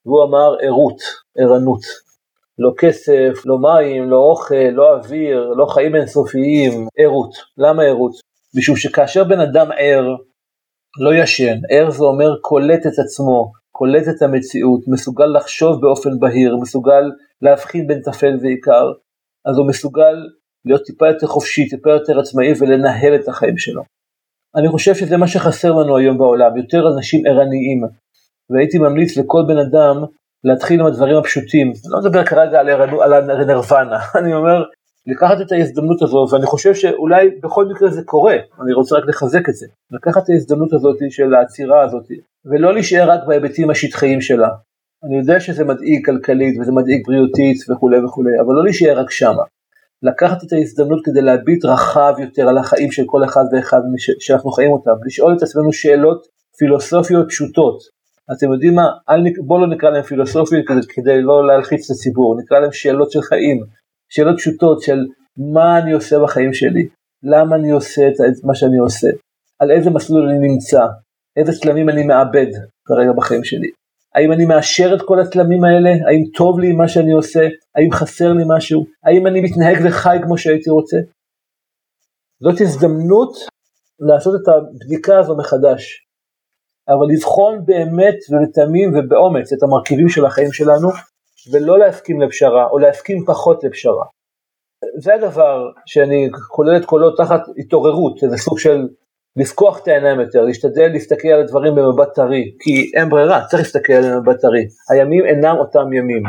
והוא 0.05 0.23
אמר 0.23 0.55
ערות, 0.61 0.97
ערנות. 1.37 1.81
לא 2.59 2.71
כסף, 2.77 3.45
לא 3.45 3.57
מים, 3.57 4.09
לא 4.09 4.17
אוכל, 4.17 4.69
לא 4.71 4.95
אוויר, 4.95 5.53
לא 5.57 5.65
חיים 5.65 5.95
אינסופיים, 5.95 6.87
ערות. 6.97 7.31
למה 7.57 7.83
ערות? 7.83 8.11
משום 8.57 8.75
שכאשר 8.75 9.23
בן 9.23 9.39
אדם 9.39 9.67
ער, 9.77 10.15
לא 10.99 11.13
ישן, 11.13 11.57
ער 11.69 11.89
זה 11.89 12.03
אומר 12.03 12.35
קולט 12.41 12.79
את 12.87 12.99
עצמו, 13.03 13.51
קולט 13.79 14.07
את 14.07 14.21
המציאות, 14.21 14.81
מסוגל 14.87 15.25
לחשוב 15.37 15.81
באופן 15.81 16.09
בהיר, 16.19 16.57
מסוגל 16.61 17.03
להבחין 17.41 17.87
בין 17.87 18.01
טפל 18.01 18.33
ועיקר, 18.41 18.85
אז 19.45 19.57
הוא 19.57 19.67
מסוגל 19.67 20.15
להיות 20.65 20.81
טיפה 20.85 21.07
יותר 21.07 21.27
חופשי, 21.27 21.69
טיפה 21.69 21.89
יותר 21.89 22.19
עצמאי 22.19 22.53
ולנהל 22.59 23.15
את 23.15 23.27
החיים 23.27 23.57
שלו. 23.57 23.81
אני 24.55 24.69
חושב 24.69 24.95
שזה 24.95 25.17
מה 25.17 25.27
שחסר 25.27 25.71
לנו 25.71 25.97
היום 25.97 26.17
בעולם, 26.17 26.57
יותר 26.57 26.87
אנשים 26.95 27.25
ערניים, 27.25 27.81
והייתי 28.49 28.77
ממליץ 28.77 29.17
לכל 29.17 29.41
בן 29.47 29.57
אדם 29.57 29.95
להתחיל 30.43 30.79
עם 30.79 30.85
הדברים 30.85 31.17
הפשוטים, 31.17 31.67
אני 31.67 31.91
לא 31.91 31.99
מדבר 31.99 32.25
כרגע 32.25 32.59
על, 32.59 32.69
על 33.01 33.41
הנרוונה, 33.41 33.99
אני 34.19 34.33
אומר 34.33 34.63
לקחת 35.09 35.41
את 35.41 35.51
ההזדמנות 35.51 36.01
הזו, 36.01 36.27
ואני 36.31 36.45
חושב 36.45 36.73
שאולי 36.73 37.29
בכל 37.43 37.65
מקרה 37.65 37.89
זה 37.89 38.01
קורה, 38.05 38.35
אני 38.63 38.73
רוצה 38.73 38.95
רק 38.95 39.03
לחזק 39.07 39.49
את 39.49 39.53
זה, 39.53 39.67
לקחת 39.91 40.23
את 40.23 40.29
ההזדמנות 40.29 40.73
הזאת 40.73 40.97
של 41.09 41.33
העצירה 41.33 41.83
הזאת, 41.83 42.05
ולא 42.45 42.73
להישאר 42.73 43.11
רק 43.11 43.19
בהיבטים 43.27 43.69
השטחיים 43.69 44.21
שלה. 44.21 44.49
אני 45.03 45.17
יודע 45.17 45.39
שזה 45.39 45.65
מדאיג 45.65 46.05
כלכלית 46.05 46.59
וזה 46.59 46.71
מדאיג 46.71 47.01
בריאותית 47.07 47.57
וכולי 47.69 48.05
וכולי, 48.05 48.39
אבל 48.39 48.55
לא 48.55 48.63
להישאר 48.63 48.99
רק 48.99 49.11
שמה. 49.11 49.43
לקחת 50.03 50.43
את 50.43 50.53
ההזדמנות 50.53 51.05
כדי 51.05 51.21
להביט 51.21 51.65
רחב 51.65 52.13
יותר 52.19 52.49
על 52.49 52.57
החיים 52.57 52.91
של 52.91 53.03
כל 53.05 53.23
אחד 53.23 53.43
ואחד 53.51 53.81
שאנחנו 54.19 54.51
חיים 54.51 54.71
אותם, 54.71 54.91
לשאול 55.05 55.33
את 55.37 55.41
עצמנו 55.41 55.73
שאלות 55.73 56.27
פילוסופיות 56.57 57.27
פשוטות. 57.29 57.77
אתם 58.37 58.51
יודעים 58.51 58.75
מה, 58.75 58.87
בואו 59.45 59.59
לא 59.59 59.67
נקרא 59.67 59.89
להם 59.89 60.03
פילוסופיות 60.03 60.67
כדי, 60.67 60.79
כדי 60.89 61.21
לא 61.21 61.47
להלחיץ 61.47 61.85
את 61.85 61.95
הציבור, 61.95 62.37
נקרא 62.41 62.59
להם 62.59 62.71
שאלות 62.71 63.11
של 63.11 63.21
חיים, 63.21 63.63
שאלות 64.09 64.35
פשוטות 64.37 64.81
של 64.81 64.97
מה 65.53 65.79
אני 65.79 65.91
עושה 65.91 66.19
בחיים 66.23 66.53
שלי, 66.53 66.87
למה 67.23 67.55
אני 67.55 67.71
עושה 67.71 68.07
את 68.07 68.43
מה 68.43 68.55
שאני 68.55 68.77
עושה, 68.77 69.07
על 69.59 69.71
איזה 69.71 69.89
מסלול 69.89 70.29
אני 70.29 70.47
נמצא, 70.47 70.85
איזה 71.37 71.51
צלמים 71.51 71.89
אני 71.89 72.03
מאבד 72.03 72.51
כרגע 72.85 73.11
בחיים 73.17 73.43
שלי. 73.43 73.71
האם 74.15 74.31
אני 74.31 74.45
מאשר 74.45 74.95
את 74.95 75.01
כל 75.01 75.19
הצלמים 75.19 75.63
האלה? 75.63 75.89
האם 75.89 76.23
טוב 76.37 76.59
לי 76.59 76.71
מה 76.71 76.87
שאני 76.87 77.11
עושה? 77.11 77.47
האם 77.75 77.91
חסר 77.91 78.33
לי 78.33 78.43
משהו? 78.47 78.85
האם 79.03 79.27
אני 79.27 79.41
מתנהג 79.41 79.77
וחי 79.85 80.17
כמו 80.23 80.37
שהייתי 80.37 80.69
רוצה? 80.69 80.97
זאת 82.43 82.61
הזדמנות 82.61 83.33
לעשות 83.99 84.41
את 84.41 84.47
הבדיקה 84.47 85.19
הזו 85.19 85.37
מחדש. 85.37 86.05
אבל 86.87 87.07
לבחון 87.13 87.65
באמת 87.65 88.15
ובתמים 88.29 88.89
ובאומץ 88.89 89.53
את 89.53 89.63
המרכיבים 89.63 90.09
של 90.09 90.25
החיים 90.25 90.51
שלנו, 90.51 90.89
ולא 91.51 91.79
להסכים 91.79 92.21
לפשרה, 92.21 92.67
או 92.71 92.77
להסכים 92.77 93.25
פחות 93.25 93.63
לפשרה. 93.63 94.05
זה 94.97 95.13
הדבר 95.13 95.71
שאני 95.85 96.29
כולל 96.51 96.77
את 96.77 96.85
כולו 96.85 97.15
תחת 97.15 97.41
התעוררות, 97.57 98.23
איזה 98.23 98.37
סוג 98.37 98.59
של 98.59 98.87
לפקוח 99.35 99.79
את 99.83 99.87
העיניים 99.87 100.19
יותר, 100.19 100.41
להשתדל 100.41 100.87
להסתכל 100.93 101.27
על 101.27 101.41
הדברים 101.41 101.75
במבט 101.75 102.15
טרי, 102.15 102.55
כי 102.59 102.91
אין 102.95 103.09
ברירה, 103.09 103.45
צריך 103.45 103.63
להסתכל 103.63 103.93
עליהם 103.93 104.15
במבט 104.15 104.41
טרי. 104.41 104.67
הימים 104.89 105.25
אינם 105.25 105.55
אותם 105.59 105.93
ימים. 105.93 106.23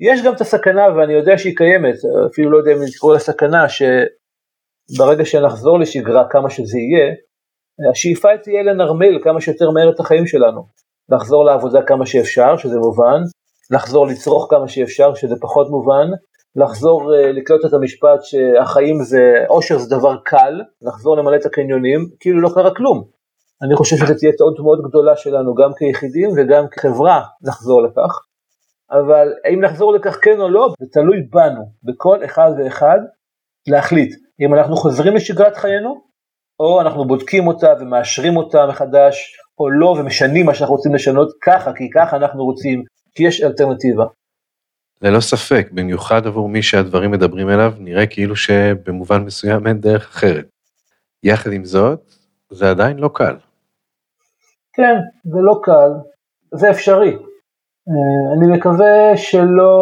יש 0.00 0.22
גם 0.24 0.34
את 0.34 0.40
הסכנה, 0.40 0.82
ואני 0.96 1.12
יודע 1.12 1.38
שהיא 1.38 1.56
קיימת, 1.56 1.94
אפילו 2.30 2.50
לא 2.50 2.58
יודע 2.58 2.72
אם 2.72 2.78
לקרוא 2.94 3.12
לה 3.12 3.18
סכנה, 3.18 3.66
שברגע 3.68 5.24
שנחזור 5.24 5.78
לשגרה 5.78 6.28
כמה 6.30 6.50
שזה 6.50 6.78
יהיה, 6.78 7.14
השאיפה 7.90 8.28
תהיה 8.42 8.62
לנרמל 8.62 9.24
כמה 9.24 9.40
שיותר 9.40 9.70
מהר 9.70 9.90
את 9.90 10.00
החיים 10.00 10.26
שלנו. 10.26 10.66
לחזור 11.08 11.44
לעבודה 11.44 11.82
כמה 11.82 12.06
שאפשר, 12.06 12.56
שזה 12.56 12.78
מובן, 12.78 13.20
לחזור 13.70 14.06
לצרוך 14.06 14.46
כמה 14.50 14.68
שאפשר, 14.68 15.14
שזה 15.14 15.34
פחות 15.40 15.70
מובן, 15.70 16.08
לחזור 16.56 17.12
uh, 17.12 17.26
לקלוט 17.26 17.64
את 17.64 17.72
המשפט 17.72 18.22
שהחיים 18.22 19.02
זה, 19.02 19.44
אושר 19.48 19.78
זה 19.78 19.96
דבר 19.96 20.16
קל, 20.24 20.60
לחזור 20.82 21.16
למלא 21.16 21.36
את 21.36 21.46
הקניונים, 21.46 22.08
כאילו 22.20 22.40
לא 22.40 22.50
קרה 22.54 22.74
כלום. 22.74 23.04
אני 23.62 23.76
חושב 23.76 23.96
שזו 23.96 24.14
תהיה 24.18 24.32
טעות 24.38 24.60
מאוד 24.60 24.80
גדולה 24.88 25.16
שלנו, 25.16 25.54
גם 25.54 25.70
כיחידים 25.78 26.30
וגם 26.36 26.64
כחברה, 26.70 27.22
לחזור 27.42 27.82
לכך. 27.82 28.20
אבל 28.90 29.28
האם 29.44 29.60
נחזור 29.60 29.92
לכך 29.92 30.18
כן 30.22 30.40
או 30.40 30.48
לא, 30.48 30.68
זה 30.80 30.86
תלוי 30.92 31.16
בנו, 31.32 31.62
בכל 31.82 32.24
אחד 32.24 32.50
ואחד, 32.58 32.98
להחליט 33.68 34.14
אם 34.40 34.54
אנחנו 34.54 34.76
חוזרים 34.76 35.16
לשגרת 35.16 35.56
חיינו, 35.56 36.00
או 36.60 36.80
אנחנו 36.80 37.04
בודקים 37.04 37.46
אותה 37.46 37.74
ומאשרים 37.80 38.36
אותה 38.36 38.66
מחדש, 38.66 39.36
או 39.58 39.70
לא, 39.70 39.86
ומשנים 39.86 40.46
מה 40.46 40.54
שאנחנו 40.54 40.74
רוצים 40.74 40.94
לשנות 40.94 41.28
ככה, 41.42 41.72
כי 41.72 41.90
ככה 41.90 42.16
אנחנו 42.16 42.44
רוצים, 42.44 42.84
כי 43.14 43.22
יש 43.22 43.42
אלטרנטיבה. 43.42 44.04
ללא 45.02 45.20
ספק, 45.20 45.68
במיוחד 45.72 46.26
עבור 46.26 46.48
מי 46.48 46.62
שהדברים 46.62 47.10
מדברים 47.10 47.48
אליו, 47.48 47.72
נראה 47.78 48.06
כאילו 48.06 48.36
שבמובן 48.36 49.22
מסוים 49.22 49.66
אין 49.66 49.80
דרך 49.80 50.08
אחרת. 50.08 50.48
יחד 51.22 51.52
עם 51.52 51.64
זאת, 51.64 52.00
זה 52.50 52.70
עדיין 52.70 52.98
לא 52.98 53.10
קל. 53.14 53.36
כן, 54.72 54.94
זה 55.24 55.38
לא 55.40 55.60
קל, 55.62 55.90
זה 56.54 56.70
אפשרי. 56.70 57.16
אה, 57.88 58.34
אני 58.36 58.56
מקווה 58.56 59.16
שלא, 59.16 59.72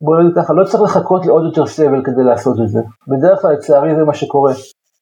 בוא 0.00 0.20
נגיד 0.20 0.32
ככה, 0.36 0.52
לא 0.52 0.64
צריך 0.64 0.82
לחכות 0.82 1.26
לעוד 1.26 1.44
יותר 1.44 1.66
סבל 1.66 2.04
כדי 2.04 2.24
לעשות 2.24 2.56
את 2.64 2.68
זה. 2.68 2.80
בדרך 3.08 3.40
כלל, 3.42 3.52
לצערי, 3.52 3.94
זה 3.94 4.04
מה 4.04 4.14
שקורה. 4.14 4.52